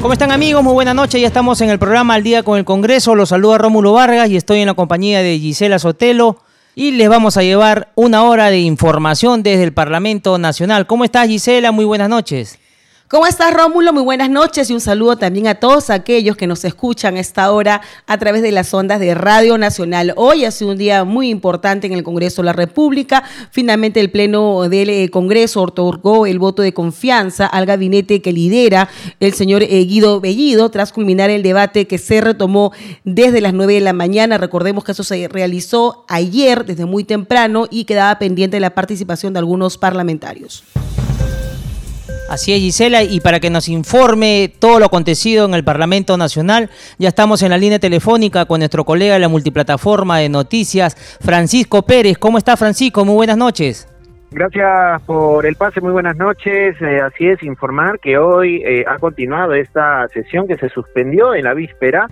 [0.00, 0.62] ¿Cómo están amigos?
[0.62, 1.20] Muy buenas noches.
[1.20, 3.16] Ya estamos en el programa Al Día con el Congreso.
[3.16, 6.38] Los saluda Rómulo Vargas y estoy en la compañía de Gisela Sotelo.
[6.76, 10.86] Y les vamos a llevar una hora de información desde el Parlamento Nacional.
[10.86, 11.72] ¿Cómo estás Gisela?
[11.72, 12.60] Muy buenas noches.
[13.10, 13.94] ¿Cómo estás, Rómulo?
[13.94, 17.50] Muy buenas noches y un saludo también a todos aquellos que nos escuchan a esta
[17.52, 20.12] hora a través de las ondas de Radio Nacional.
[20.16, 23.24] Hoy ha sido un día muy importante en el Congreso de la República.
[23.50, 28.90] Finalmente, el Pleno del eh, Congreso otorgó el voto de confianza al gabinete que lidera
[29.20, 32.72] el señor eh, Guido Bellido tras culminar el debate que se retomó
[33.04, 34.36] desde las 9 de la mañana.
[34.36, 39.38] Recordemos que eso se realizó ayer desde muy temprano y quedaba pendiente la participación de
[39.38, 40.62] algunos parlamentarios.
[42.28, 46.68] Así es, Gisela, y para que nos informe todo lo acontecido en el Parlamento Nacional,
[46.98, 51.82] ya estamos en la línea telefónica con nuestro colega de la multiplataforma de noticias, Francisco
[51.82, 52.18] Pérez.
[52.18, 53.06] ¿Cómo está, Francisco?
[53.06, 53.88] Muy buenas noches.
[54.30, 56.76] Gracias por el pase, muy buenas noches.
[56.82, 61.44] Eh, así es, informar que hoy eh, ha continuado esta sesión que se suspendió en
[61.44, 62.08] la víspera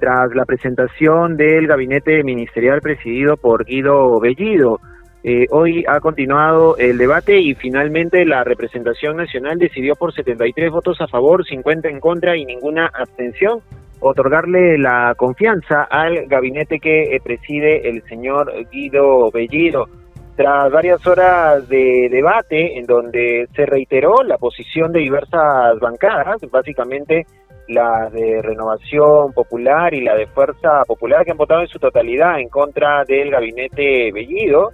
[0.00, 4.80] tras la presentación del gabinete ministerial presidido por Guido Bellido.
[5.24, 11.00] Eh, hoy ha continuado el debate y finalmente la representación nacional decidió por 73 votos
[11.00, 13.60] a favor, 50 en contra y ninguna abstención
[14.00, 19.86] otorgarle la confianza al gabinete que eh, preside el señor Guido Bellido.
[20.36, 27.26] Tras varias horas de debate en donde se reiteró la posición de diversas bancadas, básicamente
[27.66, 32.38] la de Renovación Popular y la de Fuerza Popular, que han votado en su totalidad
[32.38, 34.70] en contra del gabinete Bellido,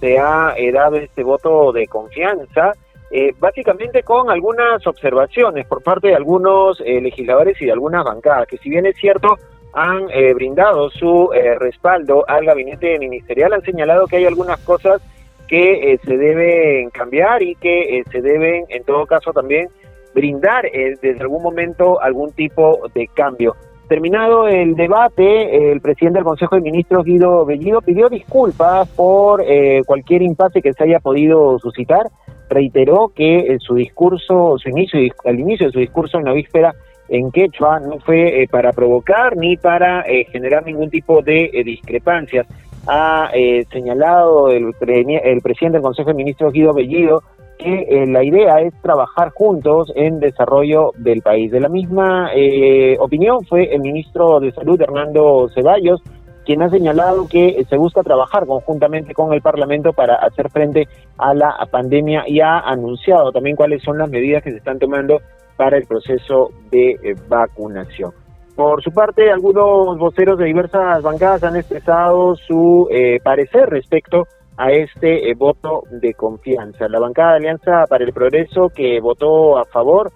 [0.00, 2.72] se ha eh, dado este voto de confianza,
[3.10, 8.48] eh, básicamente con algunas observaciones por parte de algunos eh, legisladores y de algunas bancadas,
[8.48, 9.36] que si bien es cierto,
[9.72, 15.02] han brindado su respaldo al gabinete ministerial, han señalado que hay algunas cosas
[15.46, 19.68] que se deben cambiar y que se deben, en todo caso, también
[20.14, 23.54] brindar desde algún momento algún tipo de cambio.
[23.88, 29.82] Terminado el debate, el presidente del Consejo de Ministros, Guido Bellido, pidió disculpas por eh,
[29.86, 32.02] cualquier impasse que se haya podido suscitar.
[32.50, 36.74] Reiteró que en su discurso, su inicio, al inicio de su discurso en la víspera
[37.08, 42.48] en quechua no fue eh, para provocar ni para eh, generar ningún tipo de discrepancias.
[42.88, 43.30] Ha
[43.72, 47.22] señalado el, el presidente del Consejo de Ministros, Guido Bellido,
[47.58, 51.50] que eh, la idea es trabajar juntos en desarrollo del país.
[51.50, 56.02] De la misma eh, opinión fue el ministro de Salud, Hernando Ceballos,
[56.44, 61.34] quien ha señalado que se busca trabajar conjuntamente con el Parlamento para hacer frente a
[61.34, 65.20] la pandemia y ha anunciado también cuáles son las medidas que se están tomando
[65.56, 68.12] para el proceso de eh, vacunación.
[68.54, 72.88] Por su parte, algunos voceros de diversas bancadas han expresado su
[73.22, 74.26] parecer respecto a
[74.70, 76.88] este eh, voto de confianza.
[76.88, 80.10] La bancada de Alianza para el Progreso que votó a favor,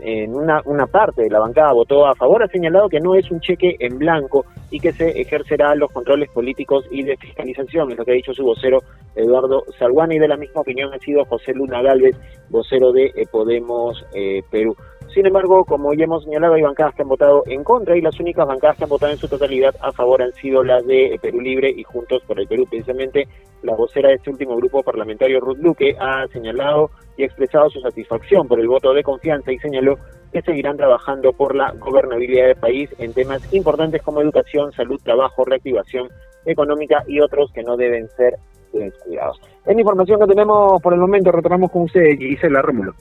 [0.00, 3.30] en una, una parte de la bancada votó a favor, ha señalado que no es
[3.30, 7.98] un cheque en blanco y que se ejercerá los controles políticos y de fiscalización, es
[7.98, 8.78] lo que ha dicho su vocero
[9.14, 12.16] Eduardo Salguani, y de la misma opinión ha sido José Luna Galvez,
[12.48, 14.74] vocero de eh, Podemos eh, Perú.
[15.12, 18.18] Sin embargo, como ya hemos señalado, hay bancadas que han votado en contra y las
[18.18, 21.40] únicas bancadas que han votado en su totalidad a favor han sido las de Perú
[21.40, 22.66] Libre y Juntos por el Perú.
[22.68, 23.28] Precisamente
[23.62, 28.48] la vocera de este último grupo parlamentario, Ruth Luque, ha señalado y expresado su satisfacción
[28.48, 29.96] por el voto de confianza y señaló
[30.32, 35.44] que seguirán trabajando por la gobernabilidad del país en temas importantes como educación, salud, trabajo,
[35.44, 36.08] reactivación
[36.44, 38.34] económica y otros que no deben ser
[38.72, 39.40] descuidados.
[39.64, 41.30] Es la información que tenemos por el momento.
[41.30, 42.92] Retornamos con usted, Gisela Rómulo.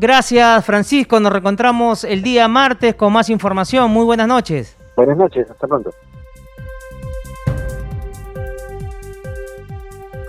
[0.00, 1.20] Gracias, Francisco.
[1.20, 3.90] Nos reencontramos el día martes con más información.
[3.90, 4.74] Muy buenas noches.
[4.96, 5.90] Buenas noches, hasta pronto.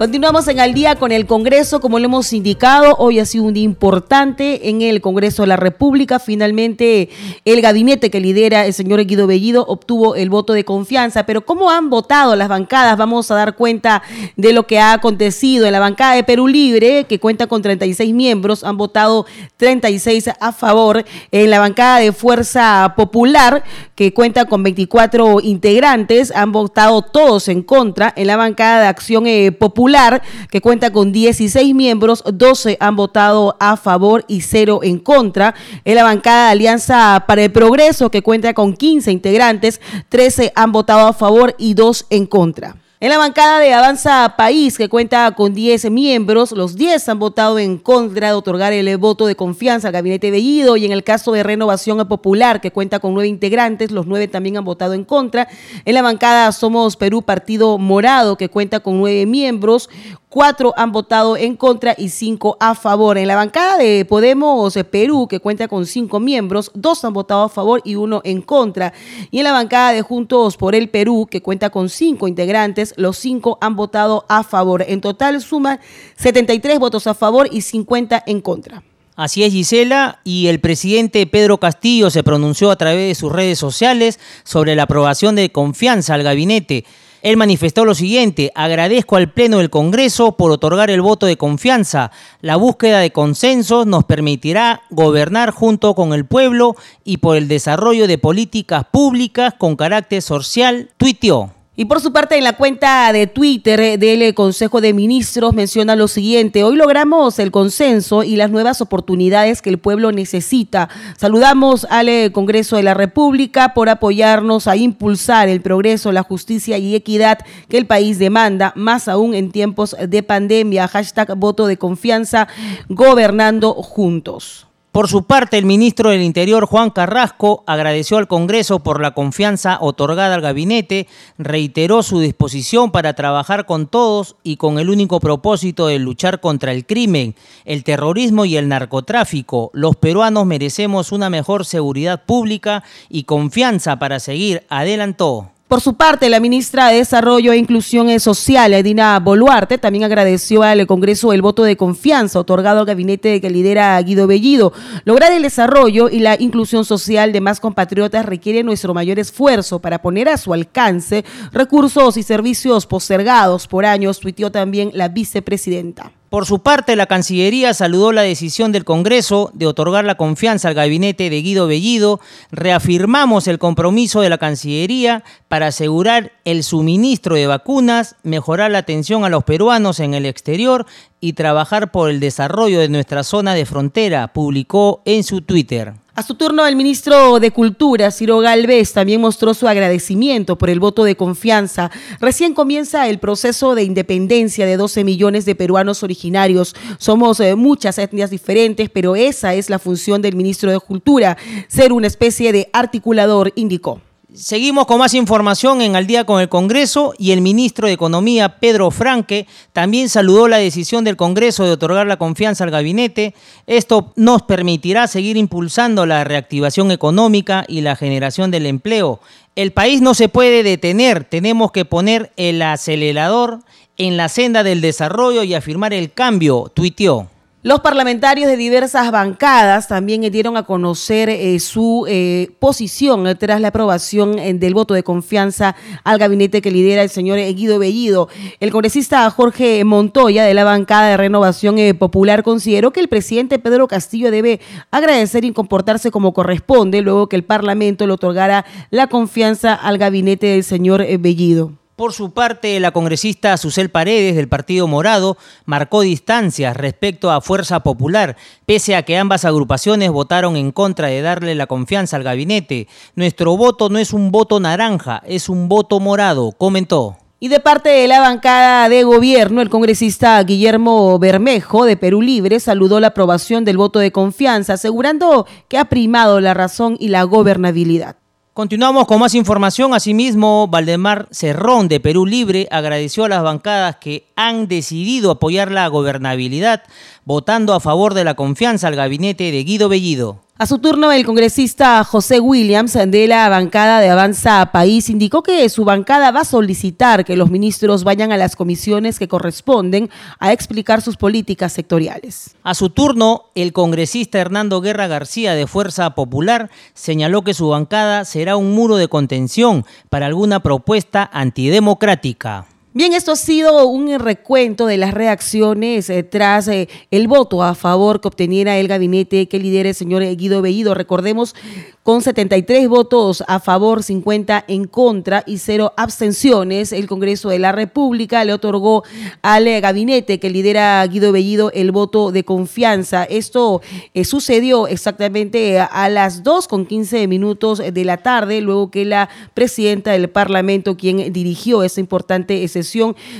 [0.01, 3.53] Continuamos en al día con el Congreso, como lo hemos indicado, hoy ha sido un
[3.53, 6.17] día importante en el Congreso de la República.
[6.17, 7.09] Finalmente,
[7.45, 11.27] el gabinete que lidera el señor Guido Bellido obtuvo el voto de confianza.
[11.27, 12.97] Pero ¿cómo han votado las bancadas?
[12.97, 14.01] Vamos a dar cuenta
[14.37, 18.11] de lo que ha acontecido en la bancada de Perú Libre, que cuenta con 36
[18.11, 19.27] miembros, han votado
[19.57, 21.05] 36 a favor.
[21.29, 23.63] En la bancada de Fuerza Popular,
[23.93, 28.11] que cuenta con 24 integrantes, han votado todos en contra.
[28.15, 32.95] En la bancada de Acción eh, Popular, Popular, que cuenta con 16 miembros, 12 han
[32.95, 35.53] votado a favor y 0 en contra.
[35.83, 40.71] En la bancada de Alianza para el Progreso, que cuenta con 15 integrantes, 13 han
[40.71, 42.80] votado a favor y 2 en contra.
[43.03, 47.57] En la bancada de Avanza País, que cuenta con 10 miembros, los 10 han votado
[47.57, 51.31] en contra de otorgar el voto de confianza al gabinete Bellido y en el caso
[51.31, 55.47] de Renovación Popular, que cuenta con 9 integrantes, los 9 también han votado en contra.
[55.83, 59.89] En la bancada Somos Perú Partido Morado, que cuenta con 9 miembros,
[60.31, 63.17] cuatro han votado en contra y cinco a favor.
[63.17, 67.49] En la bancada de Podemos Perú, que cuenta con cinco miembros, dos han votado a
[67.49, 68.93] favor y uno en contra.
[69.29, 73.17] Y en la bancada de Juntos por el Perú, que cuenta con cinco integrantes, los
[73.17, 74.83] cinco han votado a favor.
[74.87, 75.79] En total suman
[76.17, 78.83] 73 votos a favor y 50 en contra.
[79.15, 83.59] Así es, Gisela, y el presidente Pedro Castillo se pronunció a través de sus redes
[83.59, 86.85] sociales sobre la aprobación de confianza al gabinete.
[87.21, 92.11] Él manifestó lo siguiente, agradezco al Pleno del Congreso por otorgar el voto de confianza.
[92.41, 98.07] La búsqueda de consensos nos permitirá gobernar junto con el pueblo y por el desarrollo
[98.07, 101.53] de políticas públicas con carácter social, tuiteó.
[101.73, 106.09] Y por su parte, en la cuenta de Twitter del Consejo de Ministros menciona lo
[106.09, 110.89] siguiente, hoy logramos el consenso y las nuevas oportunidades que el pueblo necesita.
[111.15, 116.77] Saludamos al eh, Congreso de la República por apoyarnos a impulsar el progreso, la justicia
[116.77, 117.39] y equidad
[117.69, 120.89] que el país demanda, más aún en tiempos de pandemia.
[120.89, 122.49] Hashtag voto de confianza,
[122.89, 124.67] gobernando juntos.
[124.91, 129.77] Por su parte, el ministro del Interior, Juan Carrasco, agradeció al Congreso por la confianza
[129.79, 131.07] otorgada al gabinete,
[131.37, 136.73] reiteró su disposición para trabajar con todos y con el único propósito de luchar contra
[136.73, 139.71] el crimen, el terrorismo y el narcotráfico.
[139.73, 145.50] Los peruanos merecemos una mejor seguridad pública y confianza para seguir, adelantó.
[145.71, 150.85] Por su parte, la ministra de Desarrollo e Inclusión Social, Edina Boluarte, también agradeció al
[150.85, 154.73] Congreso el voto de confianza otorgado al gabinete que lidera Guido Bellido.
[155.05, 160.01] Lograr el desarrollo y la inclusión social de más compatriotas requiere nuestro mayor esfuerzo para
[160.01, 161.23] poner a su alcance
[161.53, 166.11] recursos y servicios postergados por años, tuiteó también la vicepresidenta.
[166.31, 170.75] Por su parte, la Cancillería saludó la decisión del Congreso de otorgar la confianza al
[170.75, 172.21] gabinete de Guido Bellido.
[172.51, 179.25] Reafirmamos el compromiso de la Cancillería para asegurar el suministro de vacunas, mejorar la atención
[179.25, 180.85] a los peruanos en el exterior
[181.21, 185.93] y trabajar por el desarrollo de nuestra zona de frontera, publicó en su Twitter.
[186.13, 190.81] A su turno, el ministro de Cultura, Ciro Galvez, también mostró su agradecimiento por el
[190.81, 191.89] voto de confianza.
[192.19, 196.75] Recién comienza el proceso de independencia de 12 millones de peruanos originarios.
[196.97, 201.37] Somos eh, muchas etnias diferentes, pero esa es la función del ministro de Cultura,
[201.69, 204.01] ser una especie de articulador, indicó.
[204.33, 208.59] Seguimos con más información en Al día con el Congreso y el ministro de Economía,
[208.59, 213.35] Pedro Franque, también saludó la decisión del Congreso de otorgar la confianza al gabinete.
[213.67, 219.19] Esto nos permitirá seguir impulsando la reactivación económica y la generación del empleo.
[219.57, 223.59] El país no se puede detener, tenemos que poner el acelerador
[223.97, 227.27] en la senda del desarrollo y afirmar el cambio, tuiteó.
[227.63, 233.67] Los parlamentarios de diversas bancadas también dieron a conocer eh, su eh, posición tras la
[233.67, 238.29] aprobación eh, del voto de confianza al gabinete que lidera el señor Guido Bellido.
[238.59, 243.87] El congresista Jorge Montoya de la bancada de Renovación Popular consideró que el presidente Pedro
[243.87, 244.59] Castillo debe
[244.89, 250.47] agradecer y comportarse como corresponde luego que el Parlamento le otorgara la confianza al gabinete
[250.47, 251.80] del señor Bellido.
[252.01, 257.81] Por su parte, la congresista Susel Paredes del Partido Morado marcó distancias respecto a Fuerza
[257.81, 262.87] Popular, pese a que ambas agrupaciones votaron en contra de darle la confianza al gabinete.
[263.13, 267.17] Nuestro voto no es un voto naranja, es un voto morado, comentó.
[267.39, 272.59] Y de parte de la bancada de gobierno, el congresista Guillermo Bermejo de Perú Libre
[272.59, 277.21] saludó la aprobación del voto de confianza, asegurando que ha primado la razón y la
[277.25, 278.20] gobernabilidad.
[278.53, 279.93] Continuamos con más información.
[279.93, 285.87] Asimismo, Valdemar Cerrón de Perú Libre agradeció a las bancadas que han decidido apoyar la
[285.87, 286.83] gobernabilidad,
[287.23, 290.41] votando a favor de la confianza al gabinete de Guido Bellido.
[290.61, 295.67] A su turno, el congresista José Williams de la bancada de Avanza País indicó que
[295.69, 300.53] su bancada va a solicitar que los ministros vayan a las comisiones que corresponden a
[300.53, 302.55] explicar sus políticas sectoriales.
[302.61, 308.23] A su turno, el congresista Hernando Guerra García de Fuerza Popular señaló que su bancada
[308.23, 312.67] será un muro de contención para alguna propuesta antidemocrática.
[312.93, 317.73] Bien, esto ha sido un recuento de las reacciones eh, tras eh, el voto a
[317.73, 320.93] favor que obteniera el gabinete que lidera el señor Guido Bellido.
[320.93, 321.55] Recordemos,
[322.03, 327.71] con 73 votos a favor, 50 en contra y cero abstenciones, el Congreso de la
[327.71, 329.05] República le otorgó
[329.41, 333.23] al eh, gabinete que lidera Guido Bellido el voto de confianza.
[333.23, 333.81] Esto
[334.25, 340.11] sucedió exactamente a las 2 con 15 minutos de la tarde, luego que la presidenta
[340.11, 342.80] del Parlamento, quien dirigió esa importante sesión,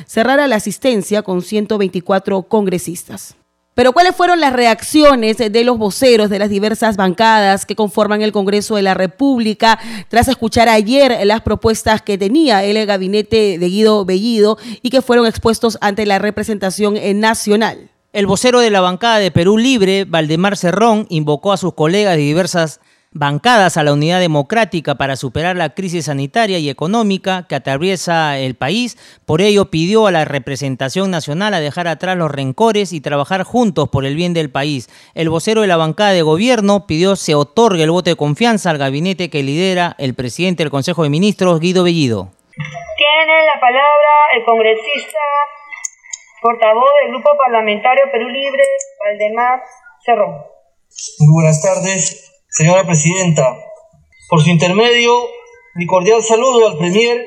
[0.06, 3.36] cerrara la asistencia con 124 congresistas.
[3.74, 8.34] Pero ¿cuáles fueron las reacciones de los voceros de las diversas bancadas que conforman el
[8.34, 9.80] Congreso de la República
[10.10, 15.26] tras escuchar ayer las propuestas que tenía el gabinete de Guido Bellido y que fueron
[15.26, 17.90] expuestos ante la representación nacional?
[18.12, 22.24] El vocero de la bancada de Perú Libre, Valdemar Cerrón, invocó a sus colegas de
[22.24, 22.82] diversas
[23.14, 28.56] bancadas a la unidad democrática para superar la crisis sanitaria y económica que atraviesa el
[28.56, 28.98] país.
[29.26, 33.90] Por ello pidió a la representación nacional a dejar atrás los rencores y trabajar juntos
[33.90, 34.90] por el bien del país.
[35.14, 38.78] El vocero de la bancada de gobierno pidió se otorgue el voto de confianza al
[38.78, 42.30] gabinete que lidera el presidente del Consejo de Ministros, Guido Bellido.
[42.56, 45.20] Tiene la palabra el congresista
[46.42, 48.64] portavoz del Grupo Parlamentario Perú Libre,
[49.04, 49.62] Valdemar
[50.04, 50.46] Cerrón.
[51.20, 52.31] Muy buenas tardes.
[52.54, 53.46] Señora Presidenta,
[54.28, 55.30] por su intermedio,
[55.76, 57.26] mi cordial saludo al Premier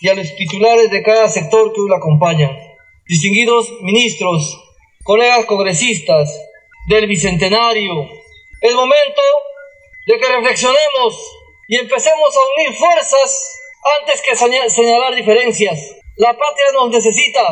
[0.00, 2.58] y a los titulares de cada sector que hoy la acompañan.
[3.06, 4.58] Distinguidos ministros,
[5.04, 6.34] colegas congresistas
[6.88, 8.08] del Bicentenario,
[8.62, 9.20] es momento
[10.06, 11.20] de que reflexionemos
[11.68, 13.60] y empecemos a unir fuerzas
[14.00, 15.96] antes que señalar diferencias.
[16.16, 17.46] La patria nos necesita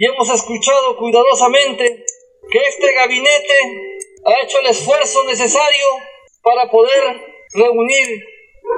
[0.00, 2.04] y hemos escuchado cuidadosamente
[2.50, 3.54] que este gabinete
[4.24, 6.15] ha hecho el esfuerzo necesario
[6.46, 7.20] para poder
[7.54, 8.24] reunir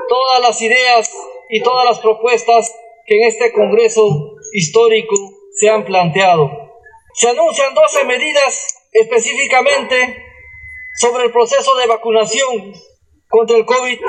[0.09, 1.13] todas las ideas
[1.51, 5.15] y todas las propuestas que en este Congreso histórico
[5.53, 6.51] se han planteado.
[7.13, 10.17] Se anuncian 12 medidas específicamente
[10.99, 12.73] sobre el proceso de vacunación
[13.29, 14.01] contra el COVID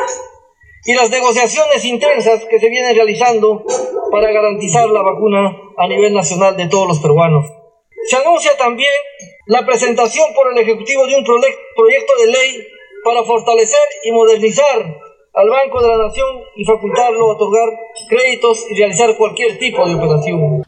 [0.86, 3.66] y las negociaciones intensas que se vienen realizando
[4.10, 7.46] para garantizar la vacuna a nivel nacional de todos los peruanos.
[8.08, 8.94] Se anuncia también
[9.48, 15.50] la presentación por el Ejecutivo de un proyecto de ley para fortalecer y modernizar al
[15.50, 17.70] Banco de la Nación y facultarlo a otorgar
[18.10, 20.63] créditos y realizar cualquier tipo de operación.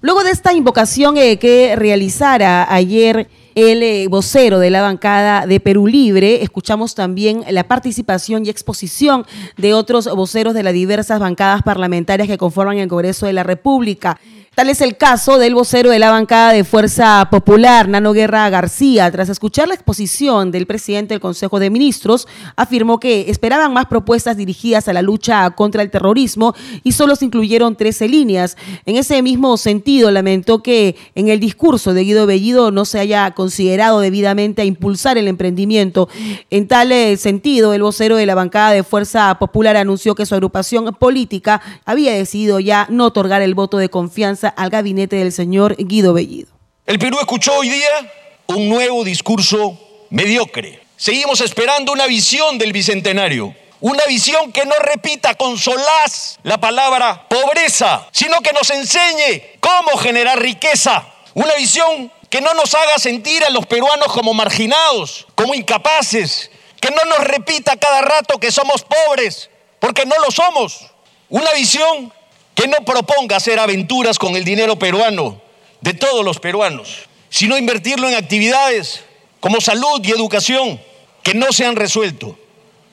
[0.00, 5.60] Luego de esta invocación eh, que realizara ayer el eh, vocero de la bancada de
[5.60, 11.62] Perú Libre, escuchamos también la participación y exposición de otros voceros de las diversas bancadas
[11.62, 14.18] parlamentarias que conforman el Congreso de la República.
[14.54, 19.10] Tal es el caso del vocero de la bancada de Fuerza Popular, Nano Guerra García.
[19.10, 24.36] Tras escuchar la exposición del presidente del Consejo de Ministros, afirmó que esperaban más propuestas
[24.36, 26.54] dirigidas a la lucha contra el terrorismo
[26.84, 28.58] y solo se incluyeron 13 líneas.
[28.84, 33.30] En ese mismo sentido, lamentó que en el discurso de Guido Bellido no se haya
[33.30, 36.10] considerado debidamente a impulsar el emprendimiento.
[36.50, 40.34] En tal eh, sentido, el vocero de la bancada de Fuerza Popular anunció que su
[40.34, 45.76] agrupación política había decidido ya no otorgar el voto de confianza al gabinete del señor
[45.78, 46.48] Guido Bellido.
[46.86, 48.12] El Perú escuchó hoy día
[48.46, 49.78] un nuevo discurso
[50.10, 50.82] mediocre.
[50.96, 53.54] Seguimos esperando una visión del Bicentenario.
[53.80, 59.96] Una visión que no repita con solaz la palabra pobreza, sino que nos enseñe cómo
[59.96, 61.04] generar riqueza.
[61.34, 66.90] Una visión que no nos haga sentir a los peruanos como marginados, como incapaces, que
[66.90, 70.92] no nos repita cada rato que somos pobres, porque no lo somos.
[71.28, 72.12] Una visión
[72.54, 75.40] que no proponga hacer aventuras con el dinero peruano,
[75.80, 79.02] de todos los peruanos, sino invertirlo en actividades
[79.40, 80.80] como salud y educación
[81.22, 82.38] que no se han resuelto,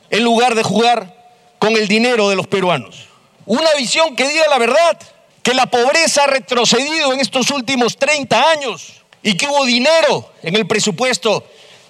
[0.10, 1.16] en lugar de jugar
[1.60, 3.08] con el dinero de los peruanos.
[3.46, 5.00] Una visión que diga la verdad,
[5.44, 10.56] que la pobreza ha retrocedido en estos últimos 30 años y que hubo dinero en
[10.56, 11.46] el presupuesto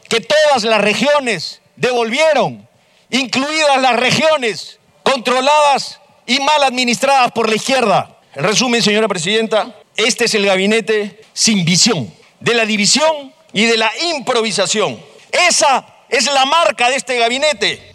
[0.07, 2.67] que todas las regiones devolvieron,
[3.09, 5.98] incluidas las regiones controladas
[6.29, 8.19] y mal administradas por la izquierda.
[8.35, 13.77] En resumen, señora presidenta, este es el gabinete sin visión, de la división y de
[13.77, 14.99] la improvisación.
[15.31, 17.93] Esa es la marca de este gabinete.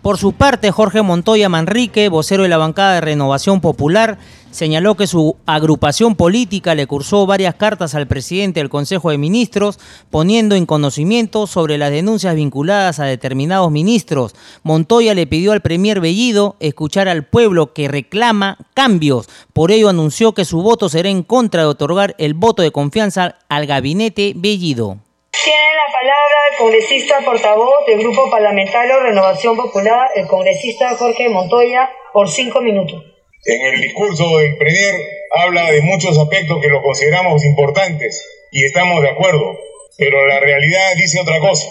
[0.00, 4.16] Por su parte, Jorge Montoya Manrique, vocero de la bancada de Renovación Popular,
[4.54, 9.80] señaló que su agrupación política le cursó varias cartas al presidente del Consejo de Ministros
[10.10, 14.34] poniendo en conocimiento sobre las denuncias vinculadas a determinados ministros.
[14.62, 19.28] Montoya le pidió al premier Bellido escuchar al pueblo que reclama cambios.
[19.52, 23.36] Por ello anunció que su voto será en contra de otorgar el voto de confianza
[23.48, 24.98] al gabinete Bellido.
[25.32, 31.90] Tiene la palabra el congresista portavoz del Grupo Parlamentario Renovación Popular, el congresista Jorge Montoya,
[32.12, 33.13] por cinco minutos.
[33.46, 34.94] En el discurso del Premier
[35.36, 39.58] habla de muchos aspectos que lo consideramos importantes y estamos de acuerdo,
[39.98, 41.68] pero la realidad dice otra cosa.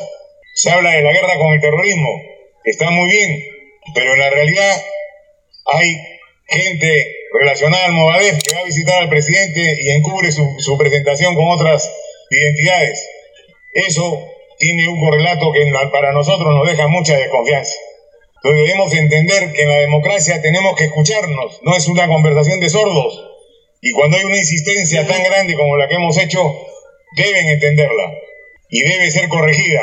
[0.54, 2.10] Se habla de la guerra con el terrorismo,
[2.64, 3.44] está muy bien,
[3.96, 4.84] pero en la realidad
[5.74, 5.98] hay
[6.48, 11.34] gente relacionada al Movadef que va a visitar al presidente y encubre su, su presentación
[11.34, 11.92] con otras
[12.30, 13.10] identidades.
[13.74, 14.28] Eso
[14.60, 17.74] tiene un correlato que para nosotros nos deja mucha desconfianza.
[18.44, 23.30] Debemos entender que en la democracia tenemos que escucharnos, no es una conversación de sordos.
[23.82, 26.40] Y cuando hay una insistencia tan grande como la que hemos hecho,
[27.16, 28.18] deben entenderla
[28.70, 29.82] y debe ser corregida.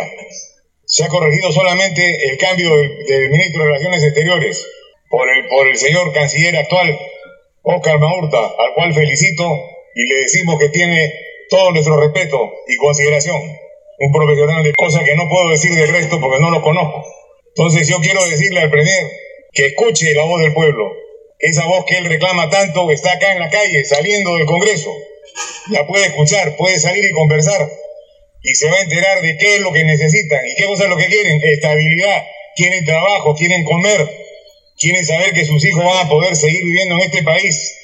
[0.85, 4.67] Se ha corregido solamente el cambio del, ministro de Relaciones Exteriores
[5.09, 6.99] por el, por el señor canciller actual,
[7.63, 9.45] Oscar Maurta, al cual felicito
[9.95, 11.13] y le decimos que tiene
[11.49, 13.41] todo nuestro respeto y consideración.
[13.99, 17.05] Un profesional de cosas que no puedo decir del resto porque no lo conozco.
[17.57, 19.07] Entonces yo quiero decirle al Premier
[19.53, 20.93] que escuche la voz del pueblo.
[21.39, 24.91] Esa voz que él reclama tanto está acá en la calle, saliendo del Congreso.
[25.71, 27.69] La puede escuchar, puede salir y conversar.
[28.43, 30.91] Y se va a enterar de qué es lo que necesitan y qué cosas es
[30.91, 31.41] lo que quieren.
[31.43, 32.25] Estabilidad,
[32.57, 34.09] quieren trabajo, quieren comer,
[34.79, 37.77] quieren saber que sus hijos van a poder seguir viviendo en este país.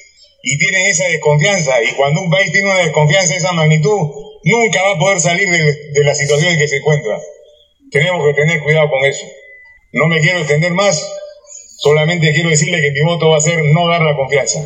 [0.43, 1.81] Y tienen esa desconfianza.
[1.83, 3.99] Y cuando un país tiene una desconfianza de esa magnitud,
[4.43, 7.19] nunca va a poder salir de la situación en que se encuentra.
[7.91, 9.25] Tenemos que tener cuidado con eso.
[9.97, 11.11] No me quiero extender más,
[11.77, 14.59] solamente quiero decirle que mi voto va a ser no dar la confianza.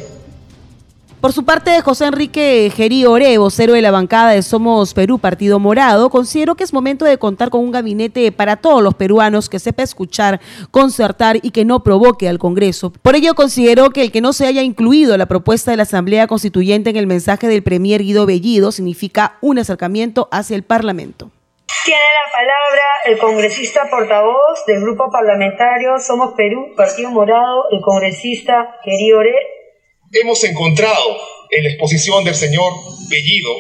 [1.22, 5.58] Por su parte, José Enrique Gerí Ore, vocero de la bancada de Somos Perú, Partido
[5.58, 9.60] Morado, considero que es momento de contar con un gabinete para todos los peruanos que
[9.60, 12.92] sepa escuchar, concertar y que no provoque al Congreso.
[13.02, 16.28] Por ello, considero que el que no se haya incluido la propuesta de la Asamblea
[16.28, 21.32] Constituyente en el mensaje del Premier Guido Bellido significa un acercamiento hacia el Parlamento.
[21.86, 28.80] Tiene la palabra el congresista portavoz del Grupo Parlamentario Somos Perú, Partido Morado, el congresista
[29.18, 29.36] Ore.
[30.12, 31.18] Hemos encontrado
[31.50, 32.72] en la exposición del señor
[33.10, 33.52] Bellido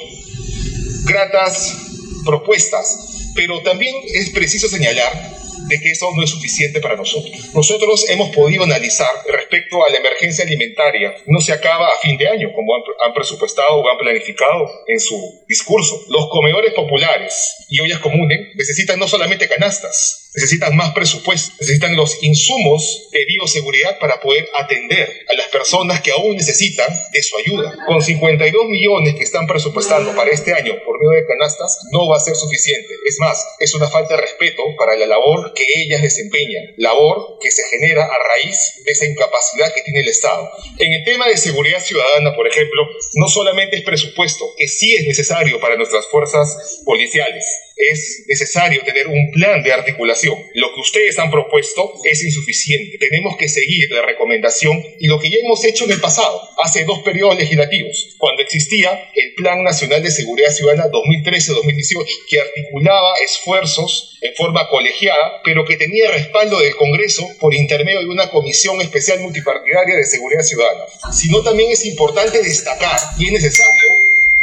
[1.05, 5.40] gratas propuestas, pero también es preciso señalar
[5.71, 7.31] de que eso no es suficiente para nosotros.
[7.55, 12.27] Nosotros hemos podido analizar respecto a la emergencia alimentaria, no se acaba a fin de
[12.27, 15.15] año, como han, presupuestado o han planificado en su
[15.47, 15.97] discurso.
[16.09, 22.23] Los comedores populares y ollas comunes necesitan no solamente canastas, necesitan más presupuesto, necesitan los
[22.23, 27.75] insumos de bioseguridad para poder atender a las personas que aún necesitan de su ayuda.
[27.85, 32.17] Con 52 millones que están presupuestando para este año por medio de canastas, no va
[32.17, 32.93] a ser suficiente.
[33.05, 37.51] Es más, es una falta de respeto para la labor que ellas desempeñan, labor que
[37.51, 40.49] se genera a raíz de esa incapacidad que tiene el Estado.
[40.77, 42.83] En el tema de seguridad ciudadana, por ejemplo,
[43.15, 47.45] no solamente es presupuesto, que sí es necesario para nuestras fuerzas policiales,
[47.89, 50.35] es necesario tener un plan de articulación.
[50.53, 52.97] Lo que ustedes han propuesto es insuficiente.
[52.97, 56.83] Tenemos que seguir la recomendación y lo que ya hemos hecho en el pasado, hace
[56.83, 64.17] dos periodos legislativos, cuando existía el Plan Nacional de Seguridad Ciudadana 2013-2018, que articulaba esfuerzos
[64.21, 69.19] en forma colegiada, pero que tenía respaldo del Congreso por intermedio de una comisión especial
[69.21, 70.85] multipartidaria de seguridad ciudadana.
[71.11, 73.87] Sino también es importante destacar y es necesario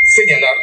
[0.02, 0.54] señalar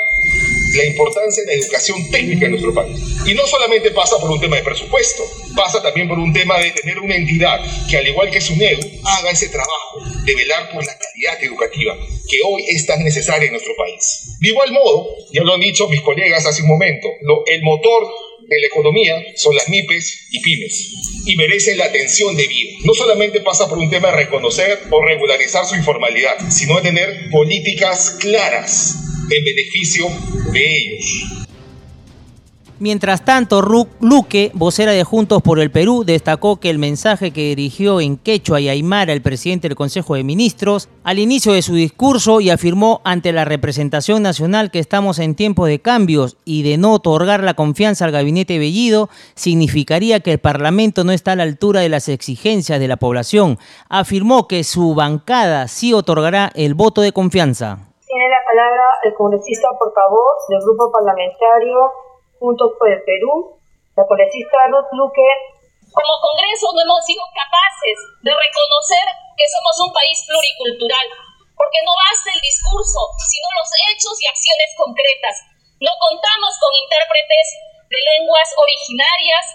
[0.75, 2.99] la importancia de la educación técnica en nuestro país.
[3.25, 5.23] Y no solamente pasa por un tema de presupuesto,
[5.55, 7.59] pasa también por un tema de tener una entidad
[7.89, 11.95] que, al igual que SUNEDU, haga ese trabajo de velar por la calidad educativa
[12.29, 14.37] que hoy es tan necesaria en nuestro país.
[14.39, 17.07] De igual modo, ya lo han dicho mis colegas hace un momento,
[17.47, 18.07] el motor
[18.47, 20.91] de la economía son las MIPES y pymes
[21.25, 22.77] y merecen la atención debida.
[22.83, 27.29] No solamente pasa por un tema de reconocer o regularizar su informalidad, sino de tener
[27.31, 28.95] políticas claras
[29.29, 30.07] en beneficio
[30.51, 31.45] de ellos.
[32.77, 33.61] Mientras tanto,
[34.01, 38.59] Luque, vocera de Juntos por el Perú, destacó que el mensaje que dirigió en quechua
[38.59, 42.99] y aymara el presidente del Consejo de Ministros al inicio de su discurso y afirmó
[43.05, 47.53] ante la representación nacional que estamos en tiempo de cambios y de no otorgar la
[47.53, 52.09] confianza al gabinete Bellido significaría que el Parlamento no está a la altura de las
[52.09, 53.57] exigencias de la población.
[53.87, 57.94] Afirmó que su bancada sí otorgará el voto de confianza
[58.55, 61.75] palabra el congresista portavoz del grupo parlamentario
[62.39, 63.59] Juntos por el Perú,
[63.99, 65.27] la congresista Ruth Luque.
[65.91, 71.07] Como Congreso no hemos sido capaces de reconocer que somos un país pluricultural,
[71.51, 75.35] porque no basta el discurso, sino los hechos y acciones concretas.
[75.83, 77.47] No contamos con intérpretes
[77.91, 79.45] de lenguas originarias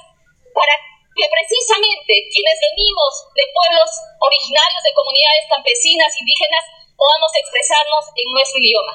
[0.53, 0.77] para
[1.17, 3.91] que precisamente quienes venimos de pueblos
[4.25, 8.95] originarios, de comunidades campesinas, indígenas, podamos expresarnos en nuestro idioma.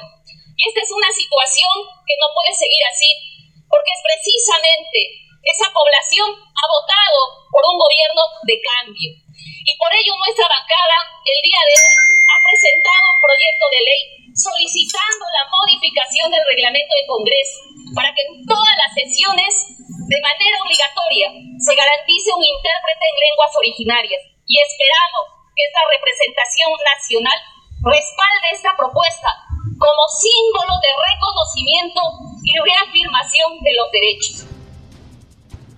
[0.54, 1.74] Y esta es una situación
[2.06, 3.10] que no puede seguir así,
[3.66, 4.98] porque es precisamente
[5.42, 9.10] esa población ha votado por un gobierno de cambio.
[9.66, 12.06] Y por ello nuestra bancada el día de hoy
[12.46, 14.02] presentado un proyecto de ley
[14.36, 17.58] solicitando la modificación del reglamento del Congreso
[17.96, 23.52] para que en todas las sesiones, de manera obligatoria, se garantice un intérprete en lenguas
[23.56, 24.22] originarias.
[24.46, 25.24] Y esperamos
[25.56, 27.38] que esta representación nacional
[27.86, 29.28] respalde esta propuesta
[29.78, 32.00] como símbolo de reconocimiento
[32.42, 34.46] y reafirmación de los derechos.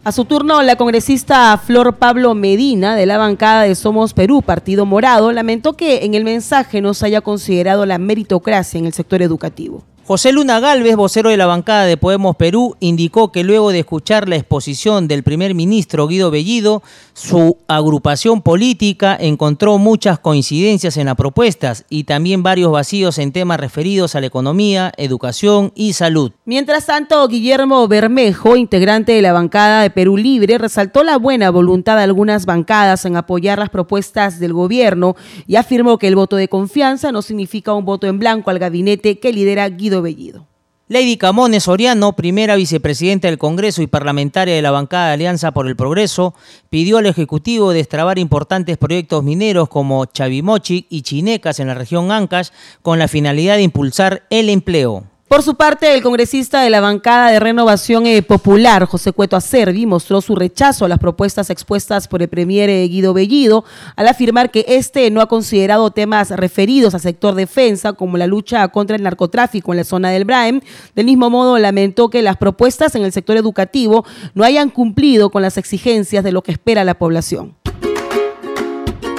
[0.04, 4.86] A su turno, la congresista Flor Pablo Medina, de la bancada de Somos Perú, Partido
[4.86, 9.20] Morado, lamentó que en el mensaje no se haya considerado la meritocracia en el sector
[9.20, 9.82] educativo.
[10.08, 14.26] José Luna Galvez, vocero de la bancada de Podemos Perú, indicó que luego de escuchar
[14.26, 21.16] la exposición del primer ministro Guido Bellido, su agrupación política encontró muchas coincidencias en las
[21.16, 26.32] propuestas y también varios vacíos en temas referidos a la economía, educación y salud.
[26.46, 31.98] Mientras tanto, Guillermo Bermejo, integrante de la bancada de Perú Libre, resaltó la buena voluntad
[31.98, 35.16] de algunas bancadas en apoyar las propuestas del gobierno
[35.46, 39.18] y afirmó que el voto de confianza no significa un voto en blanco al gabinete
[39.18, 40.46] que lidera Guido Bellido.
[40.90, 45.66] Lady Camones Soriano, primera vicepresidenta del Congreso y parlamentaria de la bancada de Alianza por
[45.66, 46.34] el Progreso,
[46.70, 52.48] pidió al Ejecutivo destrabar importantes proyectos mineros como Chavimochi y Chinecas en la región Ancash
[52.80, 55.04] con la finalidad de impulsar el empleo.
[55.28, 59.84] Por su parte, el congresista de la bancada de Renovación eh, Popular, José Cueto Acervi,
[59.84, 63.62] mostró su rechazo a las propuestas expuestas por el premier eh, Guido Bellido
[63.94, 68.66] al afirmar que este no ha considerado temas referidos al sector defensa como la lucha
[68.68, 70.62] contra el narcotráfico en la zona del Braem.
[70.94, 75.42] Del mismo modo, lamentó que las propuestas en el sector educativo no hayan cumplido con
[75.42, 77.54] las exigencias de lo que espera la población.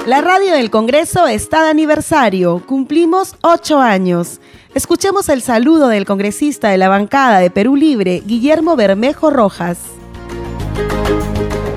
[0.06, 2.64] La radio del Congreso está de aniversario.
[2.66, 4.40] Cumplimos ocho años.
[4.72, 9.78] Escuchemos el saludo del congresista de la bancada de Perú Libre, Guillermo Bermejo Rojas.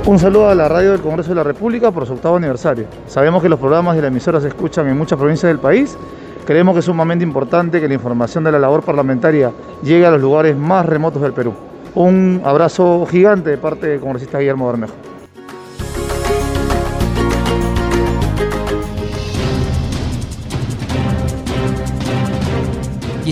[0.06, 2.86] Un saludo a la radio del Congreso de la República por su octavo aniversario.
[3.08, 5.98] Sabemos que los programas de la emisora se escuchan en muchas provincias del país.
[6.46, 9.52] Creemos que es sumamente importante que la información de la labor parlamentaria
[9.82, 11.56] llegue a los lugares más remotos del Perú.
[11.96, 14.94] Un abrazo gigante de parte del congresista Guillermo Bermejo.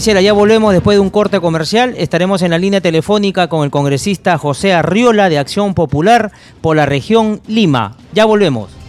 [0.02, 1.94] Gisela, ya volvemos después de un corte comercial.
[1.96, 6.88] Estaremos en la línea telefónica con el congresista José Arriola de Acción Popular por la
[6.88, 7.98] región Lima.
[8.12, 8.81] Ya volvemos.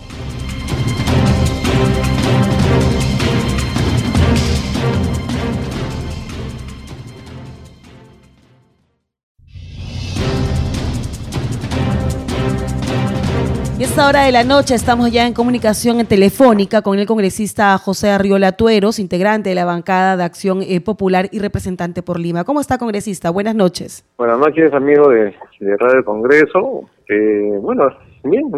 [13.92, 18.52] Esta hora de la noche estamos ya en comunicación telefónica con el congresista José Arriola
[18.52, 22.44] Tueros, integrante de la bancada de Acción eh, Popular y representante por Lima.
[22.44, 23.28] ¿Cómo está, congresista?
[23.28, 24.02] Buenas noches.
[24.16, 26.88] Buenas noches, amigo de, Radio Congreso.
[27.07, 27.90] Eh, bueno,
[28.24, 28.50] bien,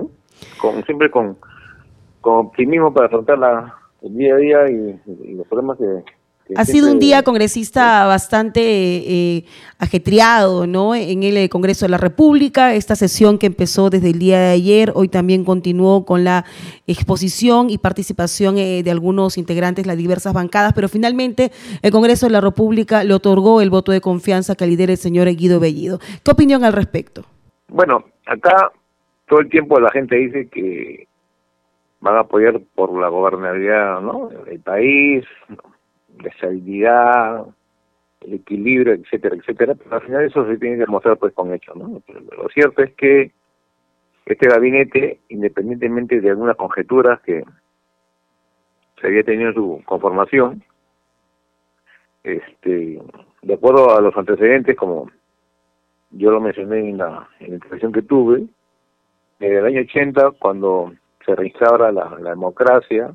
[0.61, 1.37] con, siempre con,
[2.21, 6.05] con optimismo para afrontar la, el día a día y, y los problemas que,
[6.57, 9.45] ha sido un día congresista bastante eh,
[9.79, 10.95] ajetreado, ¿no?
[10.95, 14.51] En el eh, Congreso de la República, esta sesión que empezó desde el día de
[14.51, 16.45] ayer, hoy también continuó con la
[16.87, 21.51] exposición y participación eh, de algunos integrantes de las diversas bancadas, pero finalmente
[21.83, 25.29] el Congreso de la República le otorgó el voto de confianza que lidera el señor
[25.35, 25.99] Guido Bellido.
[26.23, 27.25] ¿Qué opinión al respecto?
[27.69, 28.71] Bueno, acá
[29.27, 31.09] todo el tiempo la gente dice que
[32.01, 34.29] van a apoyar por la gobernabilidad, ¿no?
[34.29, 35.25] del país,
[36.23, 37.47] la estabilidad,
[38.21, 41.77] el equilibrio, etcétera, etcétera, pero al final eso se tiene que demostrar pues con hechos,
[41.77, 42.03] ¿no?
[42.07, 43.33] Pero lo cierto es que
[44.27, 47.45] este gabinete, independientemente de algunas conjeturas que
[49.01, 50.63] se había tenido en su conformación,
[52.23, 53.03] este,
[53.43, 55.11] de acuerdo a los antecedentes, como
[56.11, 58.47] yo lo mencioné en la, en intervención que tuve,
[59.41, 60.95] en el año 80, cuando
[61.27, 63.15] se reinstaura la, la democracia,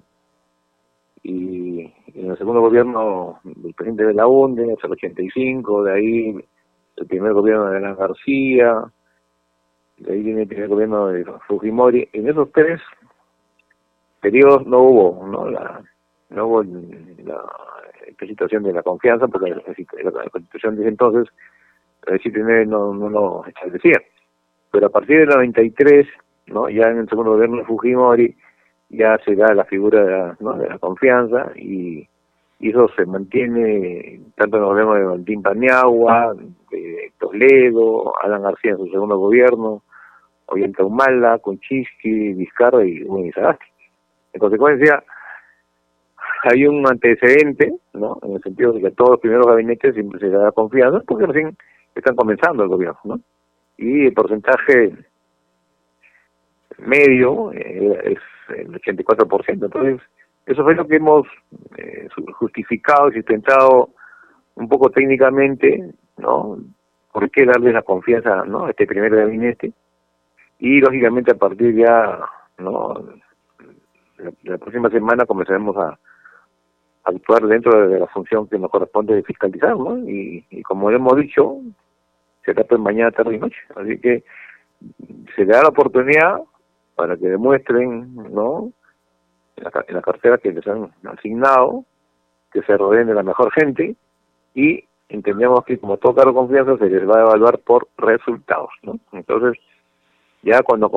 [1.23, 6.35] y en el segundo gobierno del presidente de la UNDE, hasta el 85, de ahí
[6.97, 8.83] el primer gobierno de Alan García,
[9.97, 12.07] de ahí viene el primer gobierno de Fujimori.
[12.13, 12.81] En esos tres
[14.21, 15.81] periodos no hubo, no la,
[16.29, 17.43] no hubo la,
[18.19, 21.33] situación de la confianza, porque la, la constitución de ese entonces,
[22.07, 24.01] el 79 no, no lo establecía.
[24.71, 26.07] Pero a partir del 93,
[26.47, 26.69] ¿no?
[26.69, 28.35] ya en el segundo gobierno de Fujimori,
[28.89, 30.53] ya se da la figura de la, ¿no?
[30.53, 32.07] de la confianza y,
[32.61, 36.35] eso se mantiene tanto los gobiernos de Valentín Paniagua,
[36.69, 39.81] de Toledo, Alan García en su segundo gobierno,
[40.47, 43.65] Ollanta Humala, Conchiski, Vizcarra y Sagasti.
[44.33, 45.01] En consecuencia,
[46.43, 48.17] hay un antecedente, ¿no?
[48.23, 51.57] En el sentido de que todos los primeros gabinetes siempre se da confianza porque recién
[51.95, 53.19] están comenzando el gobierno, ¿no?
[53.77, 54.93] Y el porcentaje
[56.77, 59.47] medio eh, es el 84%.
[59.47, 60.01] Entonces,
[60.45, 61.27] Eso fue lo que hemos
[61.77, 63.89] eh, justificado y sustentado
[64.55, 66.57] un poco técnicamente, ¿no?
[67.11, 68.65] ¿Por qué darle la confianza ¿no?
[68.65, 69.73] a este primer gabinete?
[70.59, 72.19] Y lógicamente a partir ya,
[72.57, 73.05] ¿no?
[74.43, 75.97] La, próxima semana comenzaremos a,
[77.05, 79.97] actuar dentro de la función que nos corresponde de fiscalizar, ¿no?
[79.97, 81.57] Y, como hemos dicho,
[82.45, 83.57] se trata de mañana, tarde y noche.
[83.75, 84.23] Así que
[85.35, 86.41] se le da la oportunidad
[86.99, 88.73] para que demuestren, ¿no?
[89.55, 91.85] En la, en cartera que les han asignado,
[92.51, 93.95] que se rodeen de la mejor gente
[94.53, 98.99] y entendemos que como todo cargo confianza se les va a evaluar por resultados, ¿no?
[99.13, 99.57] Entonces,
[100.41, 100.91] ya cuando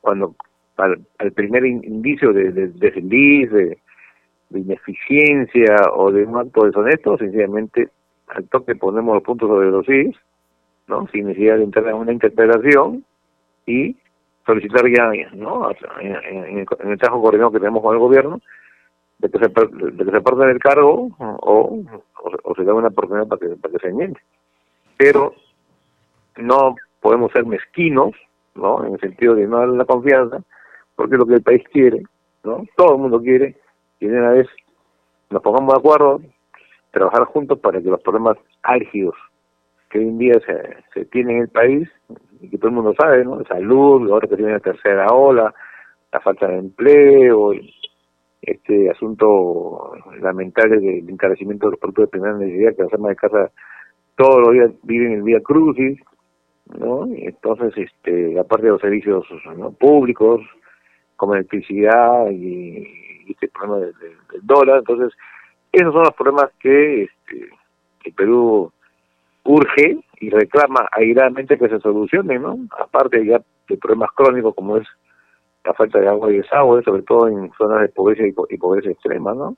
[0.00, 0.34] cuando
[0.76, 7.90] al, primer indicio de, de, de de, ineficiencia o de un acto deshonesto, sencillamente
[8.26, 10.16] al toque ponemos los puntos sobre los is,
[10.88, 11.06] ¿no?
[11.12, 13.04] Sin necesidad de entrar en una interpretación
[13.66, 13.94] y
[14.48, 15.70] solicitar ya, ¿no?
[16.00, 18.40] En, el trabajo coordinado que tenemos con el gobierno,
[19.18, 21.82] de que se, de que se parte del cargo o,
[22.44, 24.20] o, se da una oportunidad para que, para que se enmiende.
[24.96, 25.34] Pero
[26.36, 28.12] no podemos ser mezquinos,
[28.54, 28.84] ¿no?
[28.86, 30.40] En el sentido de no darle la confianza,
[30.96, 32.02] porque lo que el país quiere,
[32.42, 32.64] ¿no?
[32.74, 33.54] Todo el mundo quiere,
[34.00, 34.48] y de una vez
[35.30, 36.22] nos pongamos de acuerdo,
[36.90, 39.14] trabajar juntos para que los problemas álgidos
[39.90, 41.88] que hoy en día se, se tienen en el país,
[42.40, 43.42] y que todo el mundo sabe, ¿no?
[43.44, 45.54] Salud, ahora que tiene la tercera ola,
[46.12, 47.52] la falta de empleo,
[48.42, 53.16] este asunto lamentable del encarecimiento de los productos de primera necesidad que las amas de
[53.16, 53.50] casa
[54.16, 55.98] todos los días viven el día crucis,
[56.78, 57.06] ¿no?
[57.16, 59.26] Entonces, este, aparte de los servicios
[59.78, 60.40] públicos,
[61.16, 62.86] como electricidad y,
[63.28, 63.94] este problema del,
[64.42, 65.16] dólar, entonces,
[65.72, 67.48] esos son los problemas que este,
[68.04, 68.72] el Perú
[69.48, 72.58] urge y reclama airadamente que se solucionen, ¿no?
[72.78, 74.86] Aparte ya de problemas crónicos como es
[75.64, 79.34] la falta de agua y desagüe, sobre todo en zonas de pobreza y, pobreza extrema,
[79.34, 79.56] ¿no?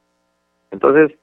[0.71, 1.19] Entonces,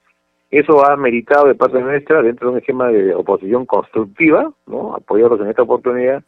[0.52, 4.96] eso ha meritado de parte nuestra, dentro de un esquema de oposición constructiva, ¿no?
[4.96, 6.24] Apoyarlos en esta oportunidad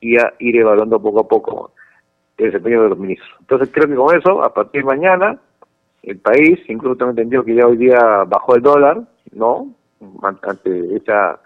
[0.00, 1.72] y a ir evaluando poco a poco
[2.36, 3.30] el desempeño de los ministros.
[3.40, 5.38] Entonces, creo que con eso, a partir de mañana,
[6.02, 9.68] el país, incluso tengo entendido que ya hoy día bajó el dólar, ¿no?
[10.22, 11.40] Ante esta,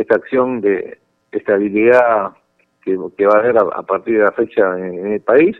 [0.00, 0.98] esta acción de
[1.32, 2.32] estabilidad
[2.82, 5.56] que, va a haber a, partir de la fecha en el país,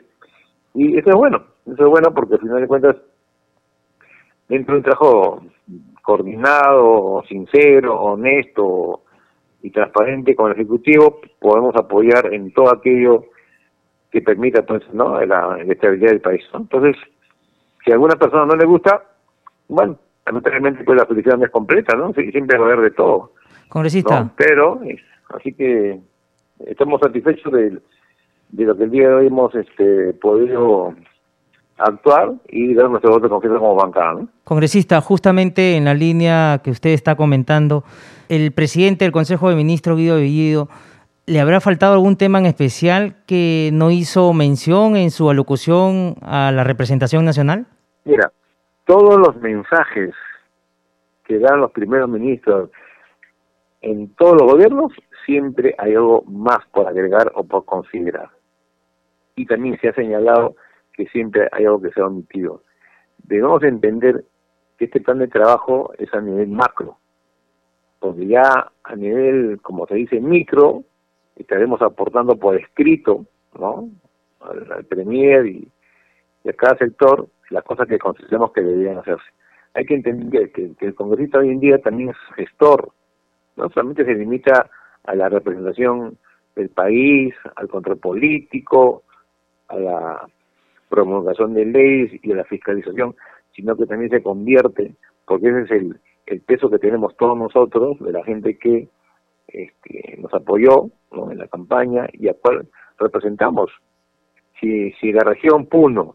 [0.75, 2.97] y eso es bueno, eso es bueno porque al final de cuentas,
[4.49, 5.43] dentro de un trabajo
[6.03, 9.03] coordinado, sincero, honesto
[9.63, 13.27] y transparente con el Ejecutivo, podemos apoyar en todo aquello
[14.11, 15.21] que permita entonces ¿no?
[15.25, 16.43] la, estabilidad del país.
[16.55, 16.97] Entonces,
[17.85, 19.05] si a alguna persona no le gusta,
[19.69, 22.13] bueno, lamentablemente pues la felicidad es completa, ¿no?
[22.13, 23.33] siempre va a haber de todo.
[23.71, 24.31] Congresista.
[24.37, 24.81] Pero,
[25.35, 25.99] así que
[26.67, 30.95] estamos satisfechos de lo que el día de hoy hemos este, podido
[31.79, 34.27] actuar y dar nuestro voto de confianza como bancada.
[34.45, 37.85] Congresista, justamente en la línea que usted está comentando,
[38.29, 40.69] el presidente del Consejo de Ministros, Guido Bellido,
[41.27, 46.53] ¿le habrá faltado algún tema en especial que no hizo mención en su alocución a
[46.53, 47.67] la representación nacional?
[48.05, 48.31] Mira,
[48.85, 50.11] todos los mensajes
[51.25, 52.71] que dan los primeros ministros
[53.83, 54.93] en todos los gobiernos,
[55.25, 58.31] siempre hay algo más por agregar o por considerar
[59.41, 60.57] y también se ha señalado
[60.93, 62.63] que siempre hay algo que se ha omitido.
[63.23, 64.25] Debemos entender
[64.77, 66.99] que este plan de trabajo es a nivel macro,
[68.01, 70.85] porque ya a nivel, como se dice, micro,
[71.37, 73.25] estaremos aportando por escrito,
[73.59, 73.89] ¿no?
[74.41, 75.69] Al, Premier y,
[76.47, 79.25] a cada sector las cosas que consideramos que deberían hacerse.
[79.73, 82.93] Hay que entender que, que el congresista hoy en día también es gestor,
[83.61, 84.71] no solamente se limita
[85.05, 86.17] a la representación
[86.57, 89.03] del país, al control político,
[89.69, 90.29] a la
[90.89, 93.15] promulgación de leyes y a la fiscalización,
[93.55, 94.95] sino que también se convierte,
[95.27, 96.01] porque ese es el,
[96.47, 98.89] peso que tenemos todos nosotros, de la gente que
[99.49, 102.69] este, nos apoyó en la campaña y a cual
[102.99, 103.71] representamos.
[104.61, 106.15] Si, si la región Puno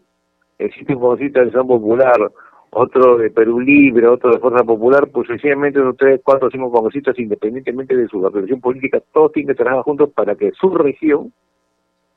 [0.58, 2.32] existe un congresista de San Popular,
[2.71, 7.17] otro de Perú Libre, otro de Fuerza Popular, pues sencillamente ustedes cuatro o cinco congresistas,
[7.17, 11.32] independientemente de su afiliación política, todos tienen que trabajar juntos para que su región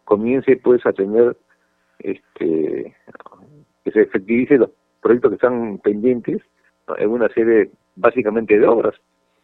[0.05, 1.37] comience pues a tener
[1.99, 2.95] este
[3.85, 6.43] que se efectivice los proyectos que están pendientes
[6.97, 8.95] en una serie básicamente de obras.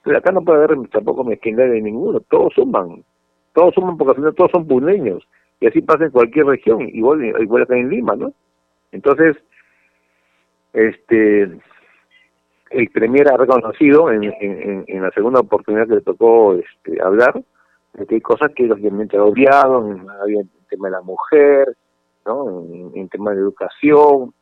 [0.03, 3.05] Pero acá no puede haber tampoco mezquindad de ninguno, todos suman,
[3.53, 5.27] todos suman porque al final todos son puneños,
[5.61, 8.33] y así pasa en cualquier región, igual, igual acá en Lima, ¿no?
[8.93, 9.37] Entonces,
[10.75, 11.59] este
[12.71, 17.41] el Premier ha reconocido en, en, en la segunda oportunidad que le tocó este, hablar,
[18.09, 21.77] que hay cosas que lógicamente ha odiado, había en tema de la mujer,
[22.27, 22.65] ¿no?
[22.95, 24.35] En, tema de educación,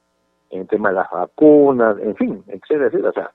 [0.51, 3.11] en el tema de las vacunas, en fin, etcétera, etcétera.
[3.11, 3.31] O sea,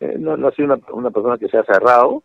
[0.00, 2.24] eh, no, ha sido una, una persona que se ha cerrado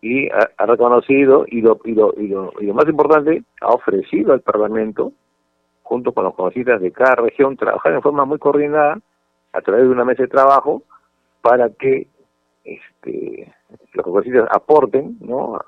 [0.00, 3.68] y ha, ha reconocido y lo, y, lo, y, lo, y lo más importante, ha
[3.68, 5.12] ofrecido al Parlamento,
[5.82, 9.00] junto con los congresistas de cada región, trabajar en forma muy coordinada
[9.56, 10.82] a través de una mesa de trabajo
[11.40, 12.08] para que
[12.64, 13.54] este,
[13.94, 15.58] los congresistas aporten ¿no?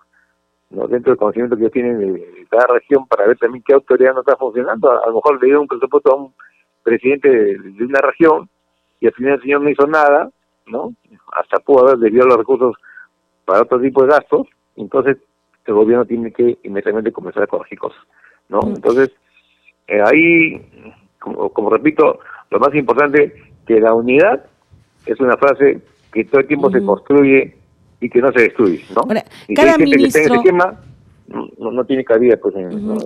[0.70, 0.86] ¿no?
[0.88, 4.20] dentro del conocimiento que ellos tienen de, cada región para ver también qué autoridad no
[4.20, 4.90] está funcionando.
[4.90, 6.34] A, lo mejor le dieron un presupuesto a un
[6.82, 8.48] presidente de, de, una región
[9.00, 10.30] y al final el señor no hizo nada,
[10.66, 10.92] ¿no?
[11.32, 12.76] Hasta pudo haber desviado los recursos
[13.44, 14.46] para otro tipo de gastos,
[14.76, 15.16] entonces
[15.64, 18.00] el gobierno tiene que inmediatamente comenzar a corregir cosas,
[18.48, 18.60] ¿no?
[18.64, 19.10] Entonces,
[19.86, 22.20] eh, ahí, como, como repito,
[22.50, 24.44] lo más importante, que la unidad
[25.06, 25.80] es una frase
[26.12, 27.54] que todo el tiempo se construye
[28.00, 29.02] y que no se destruye, ¿no?
[29.02, 30.20] Ahora, y cada que hay gente ministro...
[30.20, 30.80] que está en ese esquema,
[31.28, 32.54] no, no tiene cabida pues.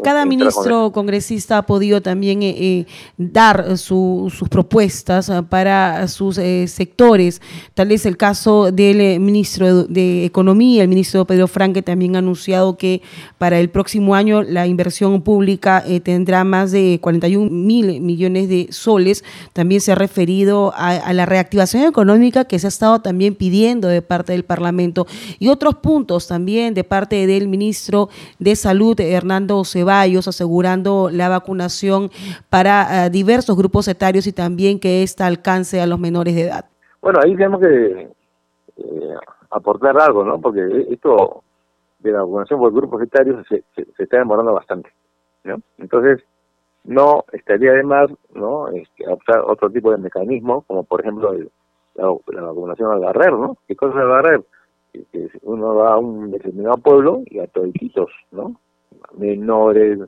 [0.02, 6.06] Cada en ministro congresista ha podido también eh, eh, dar su- sus propuestas ah, para
[6.06, 7.42] sus eh, sectores.
[7.74, 12.20] Tal vez el caso del ministro de, de Economía, el ministro Pedro Franque, también ha
[12.20, 13.02] anunciado que
[13.38, 18.68] para el próximo año la inversión pública eh, tendrá más de 41 mil millones de
[18.70, 19.24] soles.
[19.52, 23.88] También se ha referido a, a la reactivación económica que se ha estado también pidiendo
[23.88, 25.06] de parte del Parlamento
[25.40, 28.08] y otros puntos también de parte del ministro
[28.38, 32.10] de Salud, Hernando Ceballos, asegurando la vacunación
[32.50, 36.64] para eh, diversos grupos etarios y también que ésta alcance a los menores de edad.
[37.00, 38.08] Bueno, ahí tenemos que
[38.76, 39.14] eh,
[39.50, 40.40] aportar algo, ¿no?
[40.40, 41.42] Porque esto
[41.98, 44.90] de la vacunación por grupos etarios se, se, está demorando bastante.
[45.78, 46.20] Entonces,
[46.84, 48.68] no estaría de más, ¿no?
[48.68, 51.50] Este, adoptar otro tipo de mecanismo, como por ejemplo el-
[51.94, 53.56] la, la vacunación al barrer, ¿no?
[53.68, 54.42] ¿Qué cosa es el barrer?
[55.42, 58.60] Uno va a un determinado pueblo y a todititos, ¿no?
[59.16, 59.98] Menores,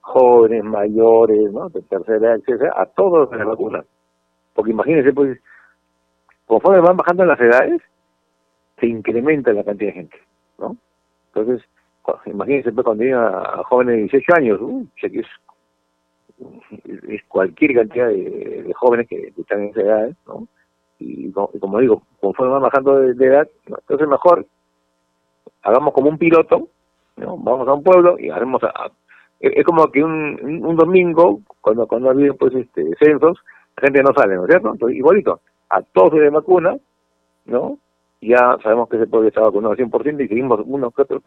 [0.00, 1.68] jóvenes, mayores, ¿no?
[1.68, 3.84] De tercera edad, etcétera, a todos se les vacunan.
[4.54, 5.38] Porque imagínense, pues,
[6.46, 7.82] conforme van bajando las edades,
[8.78, 10.16] se incrementa la cantidad de gente,
[10.58, 10.76] ¿no?
[11.34, 11.68] Entonces,
[12.26, 15.26] imagínense pues, cuando llegan a, jóvenes de 18 años, uh, es,
[17.08, 20.48] es cualquier cantidad de, de jóvenes que, que están en esa edad, ¿no?
[21.00, 24.46] Y, co- y como digo, conforme van bajando de, de edad, entonces mejor
[25.62, 26.68] hagamos como un piloto,
[27.16, 27.36] ¿no?
[27.38, 28.62] Vamos a un pueblo y haremos
[29.40, 33.38] es es como que un, un domingo, cuando cuando ha pues este censos,
[33.76, 34.70] la gente no sale, ¿no es cierto?
[34.72, 36.76] Entonces, igualito, a todos se les vacuna,
[37.46, 37.78] ¿no?
[38.20, 41.22] Ya sabemos que se puede estar vacunado al 100% y seguimos unos que otros,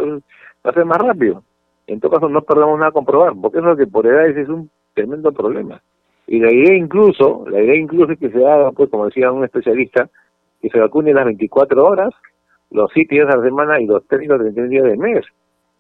[0.66, 1.44] va a ser más rápido.
[1.88, 4.70] En todo caso, no perdamos nada a comprobar, porque eso que por edades es un
[4.94, 5.82] tremendo problema.
[6.28, 9.44] Y la idea incluso, la idea incluso es que se haga, pues como decía un
[9.44, 10.10] especialista,
[10.62, 12.14] que se vacune las 24 horas,
[12.72, 15.26] los 7 días a la semana y los 30 o 31 días del mes,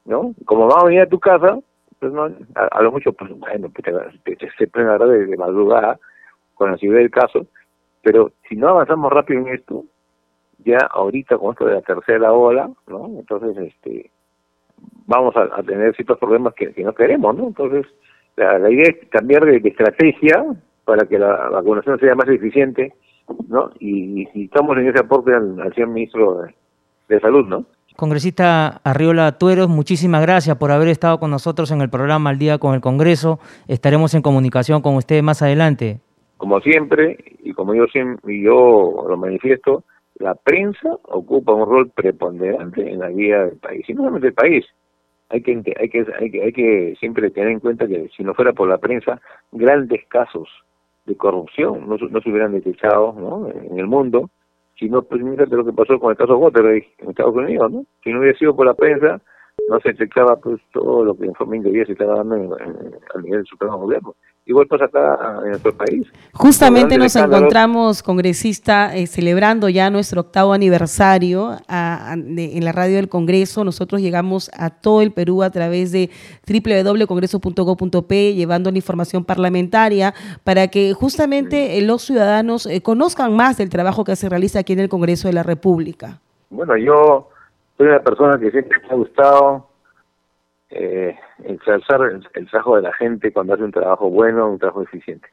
[0.06, 0.34] ¿no?
[0.46, 1.58] Como vamos a venir a tu casa,
[2.00, 5.38] pues no, a, lo mucho, pues bueno, pues te, te- se pueden agarrar de, de
[5.38, 5.98] madrugada
[6.56, 7.48] con la ciudad del caso,
[8.02, 9.86] pero si no avanzamos rápido en esto,
[10.66, 13.08] ya ahorita con esto de la tercera ola, ¿no?
[13.18, 14.12] Entonces, este,
[15.08, 17.48] vamos a, tener ciertos problemas que no queremos, ¿no?
[17.48, 17.86] Entonces,
[18.36, 20.46] la, la idea es cambiar de, de estrategia
[20.86, 22.93] para que la vacunación sea más eficiente,
[23.48, 23.72] ¿no?
[23.80, 26.54] Y, y estamos en ese aporte al, al señor ministro de,
[27.10, 27.65] de Salud, ¿no?
[27.96, 32.58] Congresista Arriola Tueros, muchísimas gracias por haber estado con nosotros en el programa Al Día
[32.58, 33.39] con el Congreso.
[33.67, 36.00] Estaremos en comunicación con usted más adelante.
[36.38, 37.86] Como siempre, y como yo
[38.26, 39.84] yo lo manifiesto,
[40.15, 44.34] la prensa ocupa un rol preponderante en la vida del país, y no solamente del
[44.34, 44.65] país.
[45.30, 48.34] Hay que, hay que, hay que, hay que siempre tener en cuenta que si no
[48.34, 49.20] fuera por la prensa,
[49.52, 50.48] grandes casos
[51.06, 53.50] de corrupción no, no se hubieran detectado ¿no?
[53.50, 54.30] en el mundo,
[54.78, 57.86] sino pues fíjate lo que pasó con el caso Watergate en Estados Unidos, ¿no?
[58.04, 59.22] Si no hubiera sido por la prensa,
[59.70, 63.22] no se detectaba pues todo lo que en forma se estaba dando en, en- a
[63.22, 64.16] nivel del Supremo Gobierno.
[64.46, 66.06] Igual pasa acá en nuestro país.
[66.34, 72.74] Justamente nos encontramos, congresista, eh, celebrando ya nuestro octavo aniversario a- a- de- en la
[72.74, 73.64] radio del Congreso.
[73.64, 76.10] Nosotros llegamos a todo el Perú a través de
[76.46, 83.70] www.congreso.go.p, llevando la información parlamentaria para que justamente eh, los ciudadanos eh, conozcan más del
[83.70, 86.20] trabajo que se realiza aquí en el Congreso de la República.
[86.50, 87.30] Bueno, yo
[87.78, 89.68] soy una persona que siempre me ha gustado
[90.76, 94.82] eh, ensalzar el, el trabajo de la gente cuando hace un trabajo bueno, un trabajo
[94.82, 95.28] eficiente,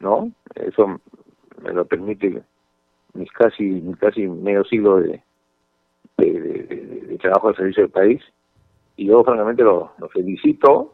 [0.00, 0.32] ¿no?
[0.56, 1.00] Eso
[1.62, 2.42] me lo permite
[3.14, 5.22] mis casi mis casi medio siglo de,
[6.18, 8.20] de, trabajo al servicio del país
[8.96, 10.92] y yo francamente lo, felicito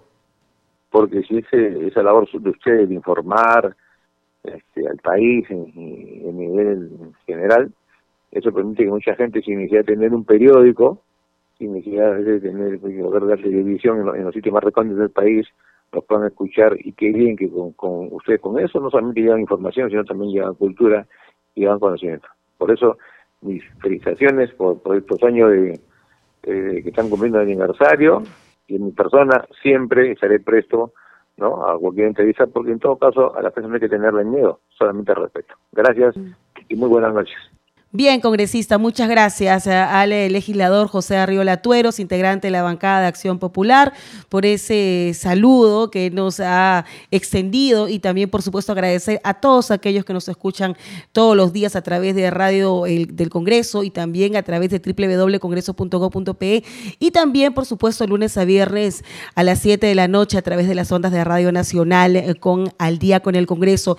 [0.90, 3.76] porque si ese, esa labor de ustedes de informar
[4.42, 6.90] este, al país en, en nivel
[7.26, 7.72] general
[8.32, 11.00] eso permite que mucha gente sin necesidad de tener un periódico
[11.58, 14.64] sin necesidad de tener pues, o ver la televisión en, lo- en los sitios más
[14.64, 15.46] recónditos del país
[15.92, 19.40] los puedan escuchar y qué bien que con, con ustedes con eso no solamente llevan
[19.40, 21.06] información, sino también llevan cultura
[21.54, 22.26] y llevan conocimiento.
[22.58, 22.98] Por eso,
[23.40, 25.80] mis felicitaciones por, por estos años de,
[26.42, 28.22] que están cumpliendo el aniversario
[28.66, 30.92] y en mi persona siempre estaré presto
[31.36, 31.66] ¿no?
[31.66, 34.60] a cualquier entrevista porque en todo caso a la persona no hay que tenerle miedo,
[34.70, 35.54] solamente respeto.
[35.72, 36.16] Gracias
[36.68, 37.36] y muy buenas noches.
[37.92, 43.38] Bien, congresista, muchas gracias al legislador José Arriola Tueros, integrante de la bancada de Acción
[43.38, 43.92] Popular,
[44.28, 50.04] por ese saludo que nos ha extendido y también, por supuesto, agradecer a todos aquellos
[50.04, 50.76] que nos escuchan
[51.12, 56.64] todos los días a través de Radio del Congreso y también a través de www.congreso.go.pe
[56.98, 59.04] y también, por supuesto, lunes a viernes
[59.36, 62.34] a las 7 de la noche a través de las ondas de Radio Nacional eh,
[62.34, 63.96] con Al Día con el Congreso.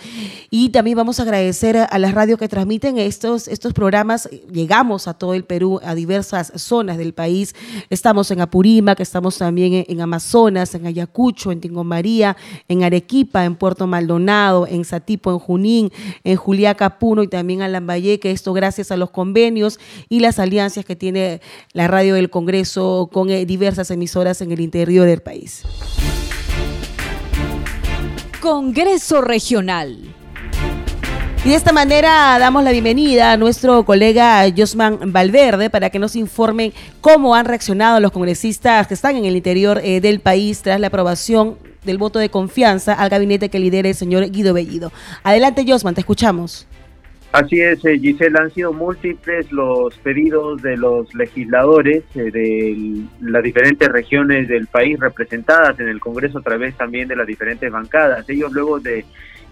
[0.51, 5.13] Y también vamos a agradecer a las radios que transmiten estos, estos programas llegamos a
[5.13, 7.53] todo el Perú, a diversas zonas del país.
[7.91, 12.35] Estamos en Apurímac, estamos también en, Amazonas, en Ayacucho, en Tingomaría,
[12.67, 15.91] en Arequipa, en Puerto Maldonado, en Satipo, en Junín,
[16.23, 18.31] en Juliaca, Puno y también en Lambayeque.
[18.31, 21.39] Esto gracias a los convenios y las alianzas que tiene
[21.73, 25.61] la radio del Congreso con eh, diversas emisoras en el interior del país.
[28.41, 30.16] Congreso Regional.
[31.45, 36.15] Y de esta manera damos la bienvenida a nuestro colega Josman Valverde para que nos
[36.15, 40.79] informen cómo han reaccionado los congresistas que están en el interior eh, del país tras
[40.79, 44.91] la aprobación del voto de confianza al gabinete que lidera el señor Guido Bellido.
[45.23, 46.67] Adelante, Josman, te escuchamos.
[47.31, 53.43] Así es, eh, Gisela, han sido múltiples los pedidos de los legisladores eh, de las
[53.43, 58.27] diferentes regiones del país representadas en el Congreso a través también de las diferentes bancadas.
[58.29, 59.05] Ellos luego de